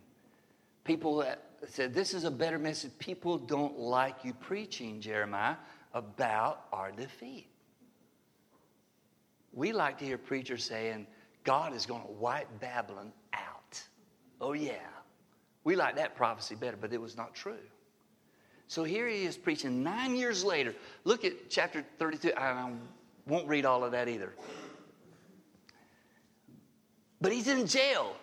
People 0.86 1.17
that 1.17 1.43
said, 1.67 1.93
This 1.93 2.13
is 2.13 2.23
a 2.23 2.32
better 2.32 2.58
message. 2.58 2.91
People 2.97 3.38
don't 3.38 3.77
like 3.77 4.23
you 4.23 4.34
preaching, 4.34 5.01
Jeremiah, 5.01 5.58
about 5.93 6.67
our 6.71 6.91
defeat. 6.93 7.47
We 9.51 9.73
like 9.73 9.97
to 9.97 10.06
hear 10.06 10.17
preachers 10.17 10.63
saying, 10.63 11.08
God 11.47 11.73
is 11.73 11.86
going 11.86 12.01
to 12.01 12.12
wipe 12.12 12.60
Babylon 12.60 13.13
out. 13.33 13.81
Oh, 14.41 14.51
yeah. 14.51 14.73
We 15.63 15.77
like 15.77 15.95
that 15.95 16.13
prophecy 16.13 16.55
better, 16.55 16.75
but 16.75 16.91
it 16.91 16.99
was 16.99 17.15
not 17.15 17.33
true. 17.33 17.55
So 18.67 18.83
here 18.83 19.07
he 19.07 19.23
is 19.23 19.38
preaching 19.38 19.81
nine 19.81 20.13
years 20.13 20.43
later. 20.43 20.75
Look 21.05 21.23
at 21.23 21.49
chapter 21.49 21.86
32. 21.99 22.33
I 22.36 22.69
won't 23.27 23.47
read 23.47 23.65
all 23.65 23.86
of 23.86 23.93
that 23.93 24.10
either. 24.10 24.33
But 27.21 27.31
he's 27.31 27.47
in 27.47 27.65
jail. 27.65 28.17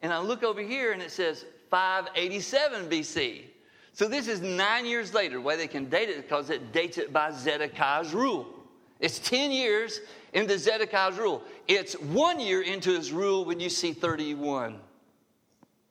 And 0.00 0.12
I 0.12 0.20
look 0.20 0.44
over 0.44 0.60
here 0.60 0.92
and 0.92 1.02
it 1.02 1.10
says 1.10 1.44
587 1.68 2.88
BC. 2.88 3.40
So 3.92 4.06
this 4.06 4.28
is 4.28 4.40
nine 4.40 4.86
years 4.86 5.12
later. 5.12 5.34
The 5.34 5.40
way 5.40 5.56
they 5.56 5.66
can 5.66 5.88
date 5.90 6.10
it 6.10 6.22
because 6.22 6.48
it 6.48 6.72
dates 6.72 6.96
it 6.96 7.12
by 7.12 7.32
Zedekiah's 7.32 8.14
rule. 8.14 8.51
It's 9.02 9.18
10 9.18 9.50
years 9.50 10.00
into 10.32 10.56
Zedekiah's 10.56 11.18
rule. 11.18 11.42
It's 11.66 11.94
one 11.94 12.38
year 12.38 12.62
into 12.62 12.90
his 12.90 13.12
rule 13.12 13.44
when 13.44 13.58
you 13.58 13.68
see 13.68 13.92
31 13.92 14.78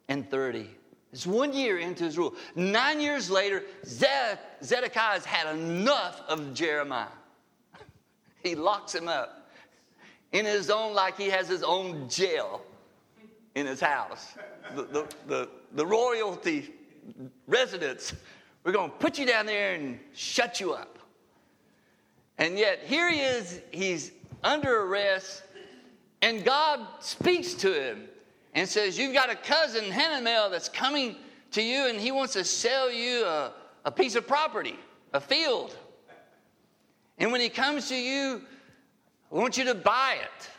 and 0.07 0.31
30. 0.31 0.69
It's 1.11 1.27
one 1.27 1.51
year 1.51 1.77
into 1.77 2.05
his 2.05 2.17
rule. 2.17 2.33
Nine 2.55 3.01
years 3.01 3.29
later, 3.29 3.63
Zedekiah 3.85 5.13
has 5.13 5.25
had 5.25 5.53
enough 5.53 6.21
of 6.29 6.53
Jeremiah. 6.53 7.07
he 8.43 8.55
locks 8.55 8.95
him 8.95 9.09
up 9.09 9.51
in 10.31 10.45
his 10.45 10.69
own, 10.69 10.93
like 10.93 11.17
he 11.17 11.29
has 11.29 11.49
his 11.49 11.63
own 11.63 12.07
jail 12.07 12.61
in 13.55 13.65
his 13.65 13.81
house. 13.81 14.35
The, 14.73 14.83
the, 14.83 15.15
the, 15.27 15.49
the 15.73 15.85
royalty 15.85 16.73
residence. 17.45 18.13
We're 18.63 18.71
going 18.71 18.89
to 18.89 18.95
put 18.95 19.19
you 19.19 19.25
down 19.25 19.47
there 19.47 19.73
and 19.73 19.99
shut 20.13 20.61
you 20.61 20.71
up. 20.71 20.97
And 22.37 22.57
yet, 22.57 22.79
here 22.85 23.09
he 23.11 23.19
is, 23.19 23.61
he's 23.71 24.11
under 24.43 24.83
arrest, 24.83 25.43
and 26.21 26.43
God 26.43 26.79
speaks 26.99 27.53
to 27.55 27.73
him 27.73 28.07
and 28.53 28.67
says, 28.67 28.97
You've 28.97 29.13
got 29.13 29.29
a 29.29 29.35
cousin, 29.35 29.85
Hanamel, 29.85 30.51
that's 30.51 30.69
coming 30.69 31.15
to 31.51 31.61
you, 31.61 31.87
and 31.87 31.99
he 31.99 32.11
wants 32.11 32.33
to 32.33 32.43
sell 32.43 32.91
you 32.91 33.25
a, 33.25 33.53
a 33.85 33.91
piece 33.91 34.15
of 34.15 34.27
property, 34.27 34.79
a 35.13 35.19
field. 35.19 35.75
And 37.17 37.31
when 37.31 37.41
he 37.41 37.49
comes 37.49 37.89
to 37.89 37.95
you, 37.95 38.41
I 39.31 39.35
want 39.35 39.57
you 39.57 39.65
to 39.65 39.75
buy 39.75 40.17
it. 40.21 40.49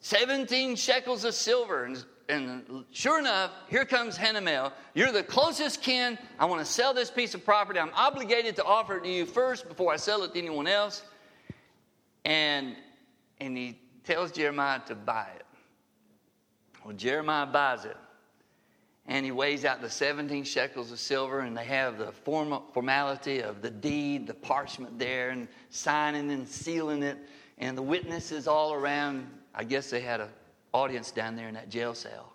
17 0.00 0.76
shekels 0.76 1.24
of 1.24 1.34
silver. 1.34 1.84
And, 1.84 2.04
and 2.28 2.84
sure 2.90 3.18
enough, 3.18 3.52
here 3.68 3.84
comes 3.84 4.18
Hanamel. 4.18 4.72
You're 4.94 5.12
the 5.12 5.22
closest 5.22 5.82
kin. 5.82 6.18
I 6.38 6.44
want 6.44 6.64
to 6.64 6.70
sell 6.70 6.92
this 6.92 7.10
piece 7.10 7.34
of 7.34 7.44
property. 7.44 7.78
I'm 7.78 7.92
obligated 7.94 8.56
to 8.56 8.64
offer 8.64 8.96
it 8.96 9.04
to 9.04 9.10
you 9.10 9.26
first 9.26 9.68
before 9.68 9.92
I 9.92 9.96
sell 9.96 10.22
it 10.24 10.32
to 10.32 10.38
anyone 10.38 10.66
else. 10.66 11.02
And, 12.24 12.74
and 13.40 13.56
he 13.56 13.78
tells 14.04 14.32
Jeremiah 14.32 14.80
to 14.86 14.94
buy 14.94 15.28
it. 15.36 15.46
Well, 16.84 16.94
Jeremiah 16.94 17.46
buys 17.46 17.84
it. 17.84 17.96
And 19.08 19.24
he 19.24 19.30
weighs 19.30 19.64
out 19.64 19.80
the 19.80 19.90
17 19.90 20.42
shekels 20.42 20.90
of 20.90 20.98
silver, 20.98 21.40
and 21.40 21.56
they 21.56 21.64
have 21.64 21.96
the 21.96 22.10
form, 22.10 22.60
formality 22.72 23.40
of 23.40 23.62
the 23.62 23.70
deed, 23.70 24.26
the 24.26 24.34
parchment 24.34 24.98
there, 24.98 25.30
and 25.30 25.46
signing 25.70 26.32
and 26.32 26.48
sealing 26.48 27.04
it, 27.04 27.16
and 27.58 27.78
the 27.78 27.82
witnesses 27.82 28.48
all 28.48 28.72
around. 28.72 29.30
I 29.54 29.62
guess 29.62 29.90
they 29.90 30.00
had 30.00 30.20
an 30.20 30.28
audience 30.72 31.10
down 31.10 31.36
there 31.36 31.48
in 31.48 31.54
that 31.54 31.68
jail 31.68 31.94
cell. 31.94 32.32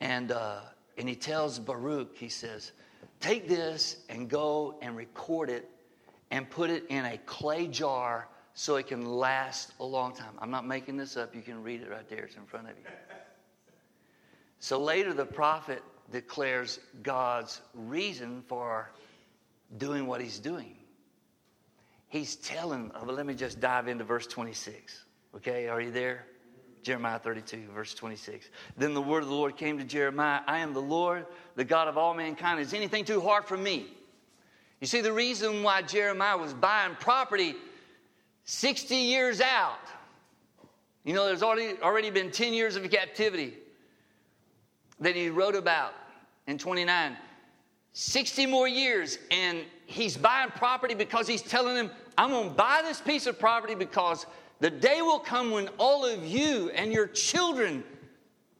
And, 0.00 0.32
uh, 0.32 0.60
and 0.98 1.08
he 1.08 1.14
tells 1.14 1.58
Baruch, 1.58 2.16
he 2.16 2.28
says, 2.28 2.72
Take 3.20 3.48
this 3.48 3.98
and 4.08 4.28
go 4.28 4.76
and 4.82 4.96
record 4.96 5.48
it 5.48 5.70
and 6.30 6.48
put 6.48 6.70
it 6.70 6.84
in 6.88 7.04
a 7.04 7.18
clay 7.18 7.66
jar 7.66 8.28
so 8.54 8.76
it 8.76 8.86
can 8.86 9.06
last 9.06 9.72
a 9.80 9.84
long 9.84 10.14
time. 10.14 10.34
I'm 10.38 10.50
not 10.50 10.66
making 10.66 10.96
this 10.96 11.16
up. 11.16 11.34
You 11.34 11.42
can 11.42 11.62
read 11.62 11.82
it 11.82 11.90
right 11.90 12.08
there, 12.08 12.24
it's 12.24 12.36
in 12.36 12.44
front 12.44 12.68
of 12.68 12.76
you. 12.76 12.84
So 14.58 14.80
later, 14.80 15.12
the 15.12 15.26
prophet 15.26 15.82
declares 16.10 16.80
God's 17.02 17.60
reason 17.74 18.42
for 18.46 18.90
doing 19.78 20.06
what 20.06 20.20
he's 20.20 20.38
doing. 20.38 20.76
He's 22.08 22.36
telling, 22.36 22.90
oh, 22.94 23.04
let 23.04 23.26
me 23.26 23.34
just 23.34 23.60
dive 23.60 23.88
into 23.88 24.04
verse 24.04 24.26
26. 24.26 25.04
Okay, 25.34 25.68
are 25.68 25.80
you 25.80 25.90
there? 25.90 26.26
Jeremiah 26.86 27.18
32, 27.18 27.64
verse 27.74 27.94
26. 27.94 28.48
Then 28.76 28.94
the 28.94 29.02
word 29.02 29.24
of 29.24 29.28
the 29.28 29.34
Lord 29.34 29.56
came 29.56 29.76
to 29.76 29.82
Jeremiah 29.82 30.42
I 30.46 30.58
am 30.58 30.72
the 30.72 30.80
Lord, 30.80 31.26
the 31.56 31.64
God 31.64 31.88
of 31.88 31.98
all 31.98 32.14
mankind. 32.14 32.60
Is 32.60 32.72
anything 32.72 33.04
too 33.04 33.20
hard 33.20 33.44
for 33.44 33.56
me? 33.56 33.88
You 34.80 34.86
see, 34.86 35.00
the 35.00 35.12
reason 35.12 35.64
why 35.64 35.82
Jeremiah 35.82 36.38
was 36.38 36.54
buying 36.54 36.94
property 37.00 37.56
60 38.44 38.94
years 38.94 39.40
out, 39.40 39.80
you 41.02 41.12
know, 41.12 41.26
there's 41.26 41.42
already, 41.42 41.76
already 41.82 42.08
been 42.08 42.30
10 42.30 42.54
years 42.54 42.76
of 42.76 42.88
captivity 42.88 43.54
that 45.00 45.16
he 45.16 45.28
wrote 45.28 45.56
about 45.56 45.92
in 46.46 46.56
29. 46.56 47.16
60 47.94 48.46
more 48.46 48.68
years, 48.68 49.18
and 49.32 49.64
he's 49.86 50.16
buying 50.16 50.50
property 50.50 50.94
because 50.94 51.26
he's 51.26 51.42
telling 51.42 51.74
him, 51.74 51.90
I'm 52.16 52.30
going 52.30 52.50
to 52.50 52.54
buy 52.54 52.82
this 52.84 53.00
piece 53.00 53.26
of 53.26 53.40
property 53.40 53.74
because 53.74 54.24
The 54.60 54.70
day 54.70 55.02
will 55.02 55.18
come 55.18 55.50
when 55.50 55.68
all 55.78 56.06
of 56.06 56.24
you 56.24 56.70
and 56.70 56.92
your 56.92 57.06
children, 57.06 57.84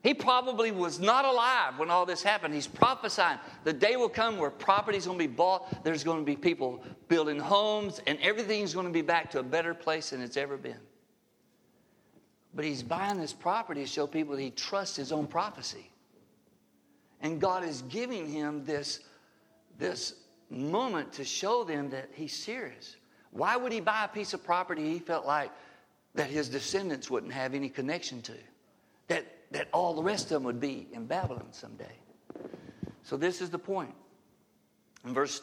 he 0.02 0.12
probably 0.12 0.70
was 0.70 1.00
not 1.00 1.24
alive 1.24 1.78
when 1.78 1.90
all 1.90 2.04
this 2.04 2.22
happened. 2.22 2.52
He's 2.52 2.66
prophesying. 2.66 3.38
The 3.64 3.72
day 3.72 3.96
will 3.96 4.10
come 4.10 4.36
where 4.36 4.50
property's 4.50 5.06
going 5.06 5.18
to 5.18 5.26
be 5.26 5.32
bought, 5.32 5.84
there's 5.84 6.04
going 6.04 6.18
to 6.18 6.24
be 6.24 6.36
people 6.36 6.82
building 7.08 7.38
homes, 7.38 8.00
and 8.06 8.18
everything's 8.20 8.74
going 8.74 8.86
to 8.86 8.92
be 8.92 9.02
back 9.02 9.30
to 9.30 9.38
a 9.38 9.42
better 9.42 9.74
place 9.74 10.10
than 10.10 10.20
it's 10.20 10.36
ever 10.36 10.56
been. 10.56 10.80
But 12.54 12.64
he's 12.64 12.82
buying 12.82 13.18
this 13.18 13.32
property 13.32 13.82
to 13.82 13.86
show 13.86 14.06
people 14.06 14.36
that 14.36 14.42
he 14.42 14.50
trusts 14.50 14.96
his 14.96 15.12
own 15.12 15.26
prophecy. 15.26 15.90
And 17.20 17.40
God 17.40 17.64
is 17.64 17.82
giving 17.82 18.30
him 18.30 18.64
this, 18.64 19.00
this 19.78 20.14
moment 20.50 21.12
to 21.14 21.24
show 21.24 21.64
them 21.64 21.90
that 21.90 22.10
he's 22.12 22.32
serious. 22.34 22.96
Why 23.30 23.56
would 23.56 23.72
he 23.72 23.80
buy 23.80 24.04
a 24.04 24.08
piece 24.08 24.32
of 24.34 24.44
property 24.44 24.92
he 24.92 24.98
felt 24.98 25.26
like 25.26 25.50
that 26.16 26.28
his 26.30 26.48
descendants 26.48 27.10
wouldn't 27.10 27.32
have 27.32 27.54
any 27.54 27.68
connection 27.68 28.22
to? 28.22 28.32
That, 29.08 29.26
that 29.52 29.68
all 29.72 29.94
the 29.94 30.02
rest 30.02 30.24
of 30.24 30.30
them 30.30 30.44
would 30.44 30.60
be 30.60 30.88
in 30.92 31.06
Babylon 31.06 31.46
someday. 31.52 31.92
So, 33.02 33.16
this 33.16 33.40
is 33.40 33.50
the 33.50 33.58
point. 33.58 33.94
In 35.04 35.14
verse 35.14 35.40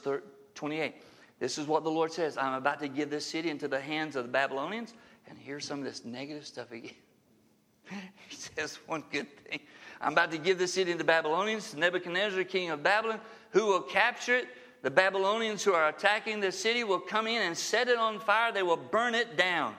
28, 0.56 0.96
this 1.40 1.58
is 1.58 1.68
what 1.68 1.84
the 1.84 1.90
Lord 1.90 2.12
says 2.12 2.38
I'm 2.38 2.54
about 2.54 2.80
to 2.82 2.90
give 2.90 3.10
this 3.10 3.26
city 3.26 3.50
into 3.50 3.68
the 3.68 3.80
hands 3.80 4.16
of 4.16 4.26
the 4.26 4.32
Babylonians. 4.32 4.94
And 5.30 5.38
here's 5.38 5.66
some 5.66 5.80
of 5.80 5.86
this 5.86 6.04
negative 6.04 6.46
stuff 6.46 6.72
again. 6.72 6.92
he 8.28 8.36
says 8.36 8.80
one 8.88 9.04
good 9.12 9.28
thing. 9.46 9.62
I'm 10.02 10.12
about 10.12 10.32
to 10.32 10.38
give 10.38 10.58
this 10.58 10.74
city 10.74 10.92
into 10.92 11.04
the 11.04 11.08
Babylonians, 11.08 11.74
Nebuchadnezzar, 11.76 12.44
king 12.44 12.72
of 12.72 12.84
Babylon, 12.84 13.22
who 13.52 13.66
will 13.66 13.82
capture 13.82 14.36
it 14.36 14.48
the 14.84 14.92
Babylonians 14.92 15.64
who 15.64 15.74
are 15.74 15.88
attacking 15.88 16.42
the 16.42 16.52
city 16.52 16.84
will 16.84 17.00
come 17.00 17.26
in 17.26 17.42
and 17.42 17.58
set 17.58 17.88
it 17.88 17.98
on 17.98 18.20
fire. 18.20 18.52
They 18.52 18.64
will 18.64 18.78
burn 18.78 19.16
it 19.16 19.38
down, 19.38 19.76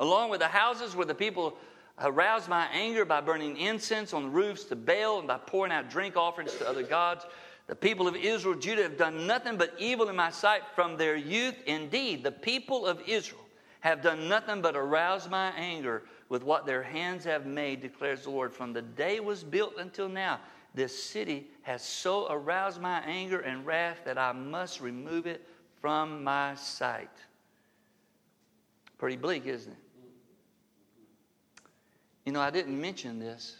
along 0.00 0.30
with 0.30 0.40
the 0.40 0.48
houses 0.48 0.96
where 0.96 1.06
the 1.06 1.14
people 1.14 1.56
aroused 2.00 2.48
my 2.48 2.66
anger 2.72 3.04
by 3.04 3.20
burning 3.20 3.56
incense 3.58 4.12
on 4.12 4.24
the 4.24 4.28
roofs 4.30 4.64
to 4.64 4.74
Baal 4.74 5.18
and 5.18 5.28
by 5.28 5.38
pouring 5.38 5.70
out 5.70 5.90
drink 5.90 6.16
offerings 6.16 6.54
to 6.54 6.68
other 6.68 6.82
gods. 6.82 7.26
The 7.66 7.76
people 7.76 8.08
of 8.08 8.16
Israel, 8.16 8.58
Judah, 8.58 8.82
have 8.82 8.96
done 8.96 9.26
nothing 9.26 9.56
but 9.56 9.74
evil 9.78 10.08
in 10.08 10.16
my 10.16 10.30
sight 10.30 10.62
from 10.74 10.96
their 10.96 11.14
youth. 11.14 11.54
Indeed, 11.66 12.24
the 12.24 12.32
people 12.32 12.84
of 12.86 13.00
Israel 13.06 13.44
have 13.80 14.02
done 14.02 14.28
nothing 14.28 14.60
but 14.60 14.74
arouse 14.74 15.28
my 15.28 15.50
anger 15.50 16.02
with 16.28 16.42
what 16.42 16.66
their 16.66 16.82
hands 16.82 17.24
have 17.24 17.46
made, 17.46 17.80
declares 17.80 18.24
the 18.24 18.30
Lord. 18.30 18.52
From 18.52 18.72
the 18.72 18.82
day 18.82 19.20
was 19.20 19.44
built 19.44 19.74
until 19.78 20.08
now, 20.08 20.40
this 20.74 21.02
city 21.02 21.48
has 21.62 21.82
so 21.82 22.26
aroused 22.30 22.80
my 22.80 23.00
anger 23.00 23.40
and 23.40 23.66
wrath 23.66 24.00
that 24.04 24.18
I 24.18 24.32
must 24.32 24.80
remove 24.80 25.26
it 25.26 25.46
from 25.80 26.24
my 26.24 26.54
sight. 26.54 27.10
Pretty 28.98 29.16
bleak, 29.16 29.46
isn't 29.46 29.72
it? 29.72 29.78
You 32.30 32.34
know, 32.34 32.42
I 32.42 32.50
didn't 32.50 32.80
mention 32.80 33.18
this, 33.18 33.56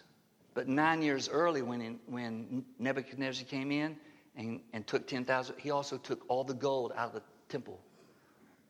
but 0.55 0.69
nine 0.69 1.03
years 1.03 1.29
early, 1.29 1.61
when, 1.61 1.81
in, 1.81 1.99
when 2.07 2.65
Nebuchadnezzar 2.79 3.45
came 3.47 3.73
in 3.73 3.97
and, 4.37 4.61
and 4.73 4.87
took 4.87 5.09
10,000, 5.09 5.57
he 5.59 5.73
also 5.73 5.99
took 5.99 6.25
all 6.29 6.45
the 6.45 6.55
gold 6.55 6.93
out 6.95 7.09
of 7.09 7.15
the 7.15 7.23
temple, 7.49 7.81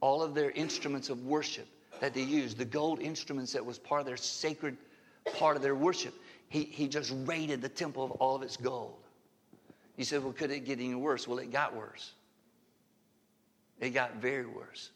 all 0.01 0.23
of 0.23 0.35
their 0.35 0.53
instruments 0.53 1.11
of 1.11 1.27
worship 1.27 1.69
that 2.01 2.15
they 2.15 2.23
used, 2.23 2.57
the 2.57 2.65
gold 2.65 3.03
instruments 3.03 3.53
that 3.53 3.67
was 3.67 3.79
part 3.79 4.01
of 4.01 4.07
their 4.07 4.17
sacred 4.17 4.79
part 5.35 5.55
of 5.55 5.63
their 5.63 5.75
worship 5.75 6.15
he, 6.49 6.65
he 6.65 6.89
just 6.89 7.13
raided 7.27 7.61
the 7.61 7.69
temple 7.69 8.03
of 8.03 8.11
all 8.13 8.35
of 8.35 8.43
its 8.43 8.57
gold. 8.57 8.97
He 9.99 10.05
said, 10.05 10.25
Well, 10.25 10.33
could 10.33 10.51
it 10.51 10.65
get 10.65 10.79
any 10.79 10.95
worse? 10.95 11.29
Well, 11.29 11.41
it 11.41 11.53
got 11.53 11.77
worse. 11.77 12.13
It 13.79 13.91
got 13.91 14.17
very 14.17 14.47
worse. 14.47 14.93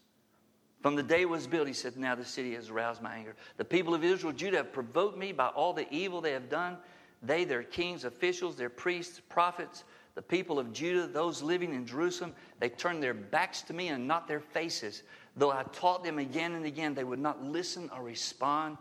From 0.85 0.97
the 0.97 1.03
day 1.03 1.23
it 1.23 1.31
was 1.31 1.47
built, 1.47 1.67
he 1.67 1.73
said, 1.73 1.97
Now 1.97 2.15
the 2.15 2.27
city 2.27 2.53
has 2.57 2.69
aroused 2.69 3.01
my 3.01 3.15
anger. 3.15 3.35
The 3.57 3.65
people 3.65 3.95
of 3.95 4.05
Israel, 4.05 4.35
Judah, 4.35 4.59
have 4.59 4.71
provoked 4.75 5.17
me 5.17 5.33
by 5.33 5.47
all 5.47 5.73
the 5.73 5.91
evil 5.91 6.21
they 6.21 6.33
have 6.33 6.51
done. 6.51 6.77
They, 7.23 7.45
their 7.45 7.63
kings, 7.63 8.05
officials, 8.05 8.55
their 8.55 8.69
priests, 8.69 9.19
prophets, 9.31 9.85
the 10.15 10.21
people 10.21 10.59
of 10.59 10.75
Judah, 10.75 11.07
those 11.07 11.41
living 11.41 11.73
in 11.73 11.87
Jerusalem, 11.87 12.35
they 12.61 12.69
turned 12.69 13.03
their 13.03 13.15
backs 13.15 13.63
to 13.63 13.73
me 13.73 13.89
and 13.89 14.07
not 14.07 14.29
their 14.29 14.41
faces. 14.41 15.05
Though 15.39 15.53
I 15.53 15.63
taught 15.73 16.05
them 16.05 16.19
again 16.19 16.53
and 16.53 16.67
again, 16.67 16.93
they 16.93 17.05
would 17.05 17.19
not 17.19 17.43
listen 17.43 17.89
or 17.97 18.03
respond 18.03 18.77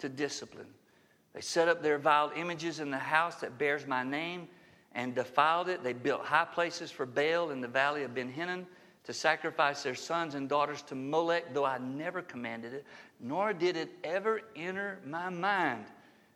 to 0.00 0.10
discipline. 0.10 0.68
They 1.32 1.40
set 1.40 1.68
up 1.68 1.82
their 1.82 1.96
vile 1.96 2.32
images 2.36 2.80
in 2.80 2.90
the 2.90 2.98
house 2.98 3.36
that 3.36 3.56
bears 3.56 3.86
my 3.86 4.02
name 4.02 4.46
and 4.94 5.14
defiled 5.14 5.70
it. 5.70 5.82
They 5.82 5.94
built 5.94 6.20
high 6.20 6.44
places 6.44 6.90
for 6.90 7.06
Baal 7.06 7.50
in 7.50 7.62
the 7.62 7.66
valley 7.66 8.02
of 8.02 8.14
Ben 8.14 8.30
Hinnom 8.30 8.66
to 9.06 9.12
sacrifice 9.12 9.82
their 9.84 9.94
sons 9.94 10.34
and 10.34 10.48
daughters 10.48 10.82
to 10.82 10.94
Molech, 10.94 11.54
though 11.54 11.64
I 11.64 11.78
never 11.78 12.22
commanded 12.22 12.74
it, 12.74 12.84
nor 13.20 13.52
did 13.52 13.76
it 13.76 13.90
ever 14.02 14.42
enter 14.56 14.98
my 15.06 15.30
mind 15.30 15.86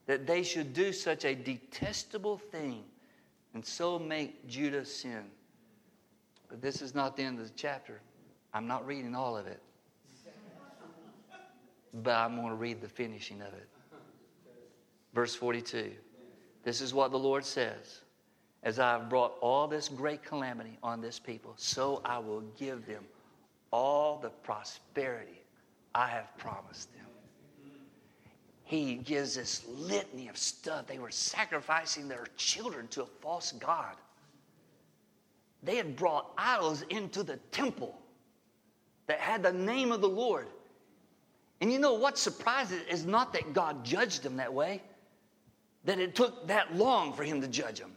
that 0.06 0.26
they 0.26 0.42
should 0.42 0.72
do 0.72 0.92
such 0.92 1.24
a 1.24 1.35
detestable 1.35 2.38
thing 2.38 2.85
and 3.54 3.64
so 3.64 3.98
make 3.98 4.46
Judah 4.46 4.85
sin. 4.85 5.24
But 6.48 6.62
this 6.62 6.80
is 6.83 6.94
not 6.94 7.16
the 7.16 7.24
end 7.24 7.40
of 7.40 7.46
the 7.46 7.52
chapter. 7.56 8.00
I'm 8.54 8.66
not 8.66 8.87
reading 8.87 9.14
all 9.14 9.37
of 9.37 9.46
it, 9.46 9.61
but 11.92 12.14
I'm 12.14 12.37
going 12.37 12.48
to 12.48 12.54
read 12.54 12.80
the 12.80 12.88
finishing 12.88 13.40
of 13.40 13.48
it. 13.48 13.68
Verse 15.12 15.35
42. 15.35 15.90
This 16.62 16.80
is 16.80 16.94
what 16.94 17.11
the 17.11 17.18
Lord 17.18 17.44
says 17.44 18.02
As 18.62 18.79
I 18.79 18.92
have 18.92 19.09
brought 19.09 19.37
all 19.40 19.66
this 19.66 19.88
great 19.88 20.23
calamity 20.23 20.79
on 20.83 21.01
this 21.01 21.18
people, 21.18 21.55
so 21.57 22.03
I 22.05 22.18
will 22.18 22.42
give 22.59 22.87
them 22.87 23.05
all 23.70 24.18
the 24.18 24.29
prosperity 24.29 25.40
I 25.94 26.09
have 26.09 26.37
promised 26.37 26.92
them. 26.94 27.07
He 28.64 28.96
gives 28.96 29.35
this 29.35 29.64
litany 29.66 30.29
of 30.29 30.37
stuff. 30.37 30.87
They 30.87 30.99
were 30.99 31.11
sacrificing 31.11 32.07
their 32.07 32.27
children 32.37 32.87
to 32.88 33.03
a 33.03 33.07
false 33.07 33.53
God. 33.53 33.96
They 35.62 35.77
had 35.77 35.96
brought 35.96 36.33
idols 36.38 36.83
into 36.90 37.23
the 37.23 37.37
temple 37.51 37.99
that 39.07 39.18
had 39.18 39.42
the 39.42 39.53
name 39.53 39.90
of 39.90 40.01
the 40.01 40.09
Lord. 40.09 40.46
And 41.61 41.73
you 41.73 41.79
know 41.79 41.94
what 41.94 42.16
surprises 42.16 42.83
is 42.88 43.05
not 43.05 43.33
that 43.33 43.53
God 43.53 43.85
judged 43.85 44.23
them 44.23 44.37
that 44.37 44.53
way 44.53 44.83
that 45.85 45.99
it 45.99 46.14
took 46.14 46.46
that 46.46 46.77
long 46.77 47.12
for 47.12 47.25
him 47.25 47.40
to 47.40 47.49
judge 47.49 47.81
them. 47.81 47.92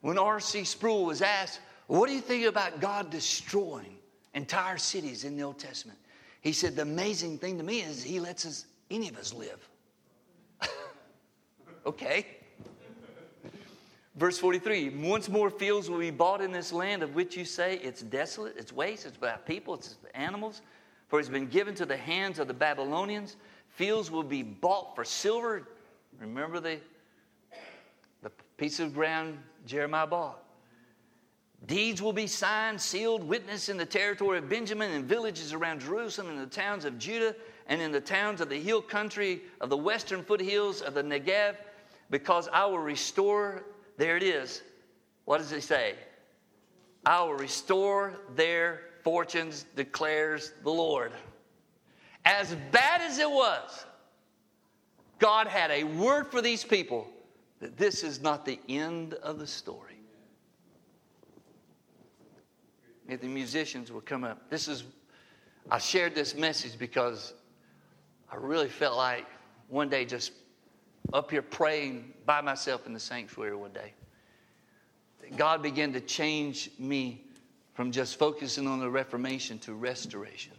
When 0.00 0.18
R.C. 0.18 0.64
Sproul 0.64 1.06
was 1.06 1.22
asked, 1.22 1.60
What 1.86 2.08
do 2.08 2.14
you 2.14 2.20
think 2.20 2.46
about 2.46 2.80
God 2.80 3.10
destroying 3.10 3.96
entire 4.34 4.78
cities 4.78 5.24
in 5.24 5.36
the 5.36 5.42
Old 5.42 5.58
Testament? 5.58 5.98
He 6.40 6.52
said, 6.52 6.76
The 6.76 6.82
amazing 6.82 7.38
thing 7.38 7.58
to 7.58 7.64
me 7.64 7.80
is 7.80 8.02
he 8.02 8.20
lets 8.20 8.46
us, 8.46 8.66
any 8.90 9.08
of 9.08 9.16
us 9.16 9.32
live. 9.32 9.68
okay. 11.86 12.26
Verse 14.16 14.38
43 14.38 14.90
Once 15.00 15.28
more 15.28 15.50
fields 15.50 15.90
will 15.90 15.98
be 15.98 16.10
bought 16.10 16.40
in 16.40 16.52
this 16.52 16.72
land 16.72 17.02
of 17.02 17.14
which 17.14 17.36
you 17.36 17.44
say 17.44 17.78
it's 17.82 18.02
desolate, 18.02 18.54
it's 18.56 18.72
waste, 18.72 19.06
it's 19.06 19.20
without 19.20 19.46
people, 19.46 19.74
it's 19.74 19.96
animals, 20.14 20.62
for 21.08 21.20
it's 21.20 21.28
been 21.28 21.48
given 21.48 21.74
to 21.74 21.86
the 21.86 21.96
hands 21.96 22.38
of 22.38 22.48
the 22.48 22.54
Babylonians. 22.54 23.36
Fields 23.68 24.10
will 24.10 24.22
be 24.22 24.42
bought 24.42 24.94
for 24.94 25.04
silver, 25.04 25.66
Remember 26.20 26.60
the, 26.60 26.78
the 28.22 28.30
piece 28.56 28.80
of 28.80 28.94
ground 28.94 29.38
Jeremiah 29.66 30.06
bought. 30.06 30.42
Deeds 31.66 32.02
will 32.02 32.12
be 32.12 32.26
signed, 32.26 32.80
sealed, 32.80 33.24
witnessed 33.24 33.68
in 33.68 33.76
the 33.76 33.86
territory 33.86 34.38
of 34.38 34.48
Benjamin 34.48 34.92
and 34.92 35.04
villages 35.04 35.52
around 35.52 35.80
Jerusalem 35.80 36.30
and 36.30 36.40
the 36.40 36.54
towns 36.54 36.84
of 36.84 36.98
Judah 36.98 37.34
and 37.66 37.80
in 37.80 37.90
the 37.90 38.00
towns 38.00 38.40
of 38.40 38.48
the 38.48 38.60
hill 38.60 38.82
country 38.82 39.42
of 39.60 39.70
the 39.70 39.76
western 39.76 40.22
foothills 40.22 40.82
of 40.82 40.94
the 40.94 41.02
Negev, 41.02 41.56
because 42.10 42.48
I 42.52 42.66
will 42.66 42.78
restore, 42.78 43.64
there 43.96 44.16
it 44.16 44.22
is. 44.22 44.62
What 45.24 45.38
does 45.38 45.50
he 45.50 45.60
say? 45.60 45.94
I 47.04 47.22
will 47.22 47.34
restore 47.34 48.14
their 48.36 48.82
fortunes, 49.02 49.64
declares 49.74 50.52
the 50.62 50.70
Lord. 50.70 51.12
As 52.24 52.54
bad 52.70 53.00
as 53.00 53.18
it 53.18 53.30
was, 53.30 53.86
God 55.18 55.46
had 55.46 55.70
a 55.70 55.84
word 55.84 56.30
for 56.30 56.42
these 56.42 56.62
people 56.62 57.08
that 57.60 57.76
this 57.76 58.02
is 58.02 58.20
not 58.20 58.44
the 58.44 58.58
end 58.68 59.14
of 59.14 59.38
the 59.38 59.46
story. 59.46 59.98
If 63.08 63.20
the 63.20 63.28
musicians 63.28 63.92
will 63.92 64.00
come 64.00 64.24
up. 64.24 64.50
This 64.50 64.68
is, 64.68 64.84
I 65.70 65.78
shared 65.78 66.14
this 66.14 66.34
message 66.34 66.78
because 66.78 67.34
I 68.30 68.36
really 68.36 68.68
felt 68.68 68.96
like 68.96 69.26
one 69.68 69.88
day 69.88 70.04
just 70.04 70.32
up 71.12 71.30
here 71.30 71.42
praying 71.42 72.12
by 72.24 72.40
myself 72.40 72.86
in 72.86 72.92
the 72.92 73.00
sanctuary 73.00 73.56
one 73.56 73.72
day. 73.72 73.92
God 75.36 75.62
began 75.62 75.92
to 75.92 76.00
change 76.00 76.70
me 76.78 77.24
from 77.74 77.92
just 77.92 78.18
focusing 78.18 78.66
on 78.66 78.80
the 78.80 78.90
Reformation 78.90 79.58
to 79.60 79.74
restoration 79.74 80.52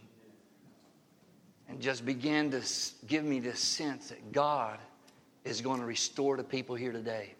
and 1.68 1.80
just 1.80 2.04
began 2.04 2.50
to 2.50 2.62
give 3.06 3.24
me 3.24 3.40
this 3.40 3.60
sense 3.60 4.08
that 4.08 4.32
God 4.32 4.78
is 5.48 5.60
going 5.60 5.80
to 5.80 5.86
restore 5.86 6.36
the 6.36 6.44
people 6.44 6.74
here 6.74 6.92
today. 6.92 7.34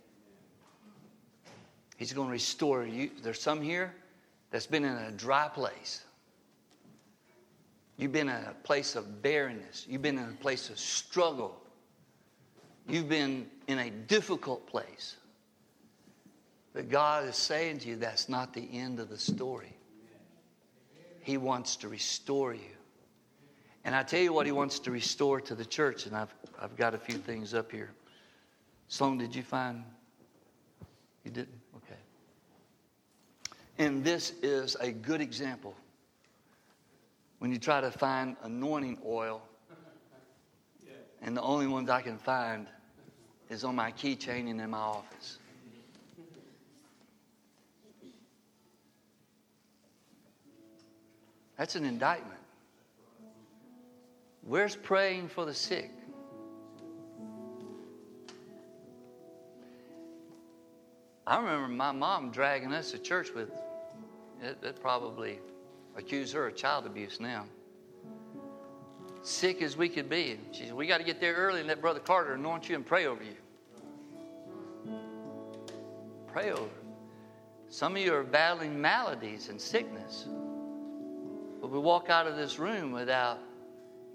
He's 1.97 2.12
going 2.12 2.29
to 2.29 2.33
restore 2.33 2.85
you. 2.85 3.11
There's 3.23 3.40
some 3.40 3.61
here 3.61 3.92
that's 4.51 4.66
been 4.66 4.85
in 4.85 4.97
a 4.97 5.11
dry 5.11 5.49
place. 5.49 6.05
You've 7.97 8.12
been 8.12 8.29
in 8.29 8.37
a 8.37 8.55
place 8.62 8.94
of 8.94 9.23
barrenness. 9.23 9.85
You've 9.88 10.03
been 10.03 10.18
in 10.18 10.25
a 10.25 10.40
place 10.40 10.71
of 10.71 10.79
struggle. 10.79 11.61
You've 12.87 13.09
been 13.09 13.49
in 13.66 13.79
a 13.81 13.90
difficult 13.90 14.66
place. 14.68 15.16
But 16.73 16.88
God 16.88 17.27
is 17.27 17.35
saying 17.35 17.81
to 17.81 17.88
you 17.88 17.97
that's 17.97 18.29
not 18.29 18.55
the 18.55 18.68
end 18.73 19.01
of 19.01 19.09
the 19.09 19.18
story. 19.18 19.75
He 21.21 21.37
wants 21.37 21.75
to 21.77 21.88
restore 21.88 22.55
you. 22.55 22.77
And 23.85 23.94
I 23.94 24.05
tell 24.05 24.21
you 24.21 24.33
what, 24.33 24.47
He 24.47 24.53
wants 24.53 24.79
to 24.81 24.90
restore 24.92 25.40
to 25.40 25.55
the 25.57 25.64
church. 25.64 26.07
And 26.07 26.14
I've, 26.14 26.33
I've 26.61 26.77
got 26.77 26.94
a 26.94 26.99
few 26.99 27.16
things 27.16 27.53
up 27.55 27.73
here. 27.73 27.90
Sloan, 28.88 29.18
did 29.18 29.35
you 29.35 29.42
find? 29.42 29.85
You 31.24 31.31
didn't? 31.31 31.61
Okay. 31.77 32.01
And 33.79 34.03
this 34.03 34.33
is 34.42 34.77
a 34.81 34.90
good 34.90 35.20
example. 35.20 35.74
When 37.38 37.53
you 37.53 37.59
try 37.59 37.81
to 37.81 37.90
find 37.90 38.37
anointing 38.42 38.98
oil, 39.07 39.42
and 41.22 41.37
the 41.37 41.42
only 41.42 41.66
ones 41.66 41.90
I 41.90 42.01
can 42.01 42.18
find 42.18 42.66
is 43.51 43.64
on 43.64 43.74
my 43.74 43.92
keychain 43.92 44.51
and 44.51 44.61
in 44.61 44.70
my 44.70 44.79
office. 44.79 45.38
That's 51.57 51.74
an 51.74 51.85
indictment. 51.85 52.38
Where's 54.42 54.77
praying 54.77 55.29
for 55.29 55.44
the 55.44 55.53
sick? 55.53 55.90
I 61.29 61.37
remember 61.37 61.69
my 61.69 61.93
mom 61.93 62.31
dragging 62.31 62.73
us 62.73 62.93
to 62.93 62.99
church 62.99 63.35
with, 63.35 63.51
it, 64.43 64.57
it 64.62 64.81
probably 64.81 65.41
accuse 65.95 66.33
her 66.33 66.47
of 66.47 66.57
child 66.57 66.87
abuse 66.87 67.21
now. 67.21 67.45
Sick 69.21 69.61
as 69.61 69.77
we 69.77 69.91
could 69.91 70.09
be. 70.09 70.38
She 70.53 70.64
said, 70.64 70.73
We 70.73 70.87
got 70.87 70.99
to 70.99 71.05
get 71.05 71.21
there 71.21 71.35
early 71.35 71.59
and 71.59 71.69
let 71.69 71.83
Brother 71.83 72.01
Carter 72.01 72.33
anoint 72.33 72.71
you 72.71 72.77
and 72.77 72.87
pray 72.87 73.05
over 73.05 73.23
you. 73.23 73.37
Pray 76.29 76.51
over. 76.51 76.71
Some 77.69 77.95
of 77.95 78.01
you 78.01 78.14
are 78.14 78.23
battling 78.23 78.81
maladies 78.81 79.51
and 79.51 79.61
sickness. 79.61 80.25
But 81.61 81.69
we 81.71 81.79
walk 81.79 82.09
out 82.09 82.27
of 82.27 82.37
this 82.37 82.59
room 82.59 82.91
without 82.91 83.38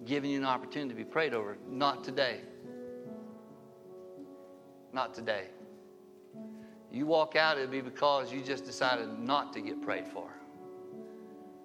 giving 0.03 0.31
you 0.31 0.39
an 0.39 0.45
opportunity 0.45 0.89
to 0.89 0.95
be 0.95 1.03
prayed 1.03 1.35
over. 1.35 1.57
Not 1.69 2.03
today. 2.03 2.39
Not 4.91 5.13
today. 5.13 5.49
You 6.93 7.07
walk 7.07 7.35
out, 7.35 7.57
it'll 7.57 7.71
be 7.71 7.81
because 7.81 8.31
you 8.31 8.41
just 8.43 8.65
decided 8.65 9.17
not 9.17 9.51
to 9.53 9.61
get 9.61 9.81
prayed 9.81 10.07
for. 10.07 10.29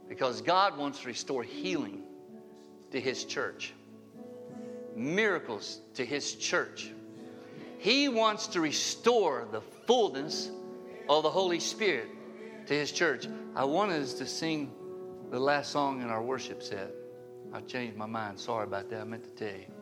Because 0.08 0.40
God 0.40 0.78
wants 0.78 1.00
to 1.00 1.08
restore 1.08 1.42
healing 1.42 2.02
to 2.92 2.98
His 2.98 3.24
church, 3.24 3.74
miracles 4.96 5.80
to 5.94 6.04
His 6.04 6.34
church. 6.34 6.90
He 7.76 8.08
wants 8.08 8.46
to 8.48 8.62
restore 8.62 9.46
the 9.52 9.60
fullness 9.60 10.50
of 11.10 11.22
the 11.22 11.30
Holy 11.30 11.60
Spirit 11.60 12.08
to 12.66 12.72
His 12.74 12.90
church. 12.90 13.28
I 13.54 13.64
wanted 13.64 14.00
us 14.00 14.14
to 14.14 14.26
sing 14.26 14.72
the 15.30 15.38
last 15.38 15.72
song 15.72 16.00
in 16.00 16.08
our 16.08 16.22
worship 16.22 16.62
set. 16.62 16.90
I 17.52 17.60
changed 17.60 17.98
my 17.98 18.06
mind. 18.06 18.40
Sorry 18.40 18.64
about 18.64 18.88
that. 18.88 19.02
I 19.02 19.04
meant 19.04 19.24
to 19.24 19.30
tell 19.30 19.58
you. 19.58 19.77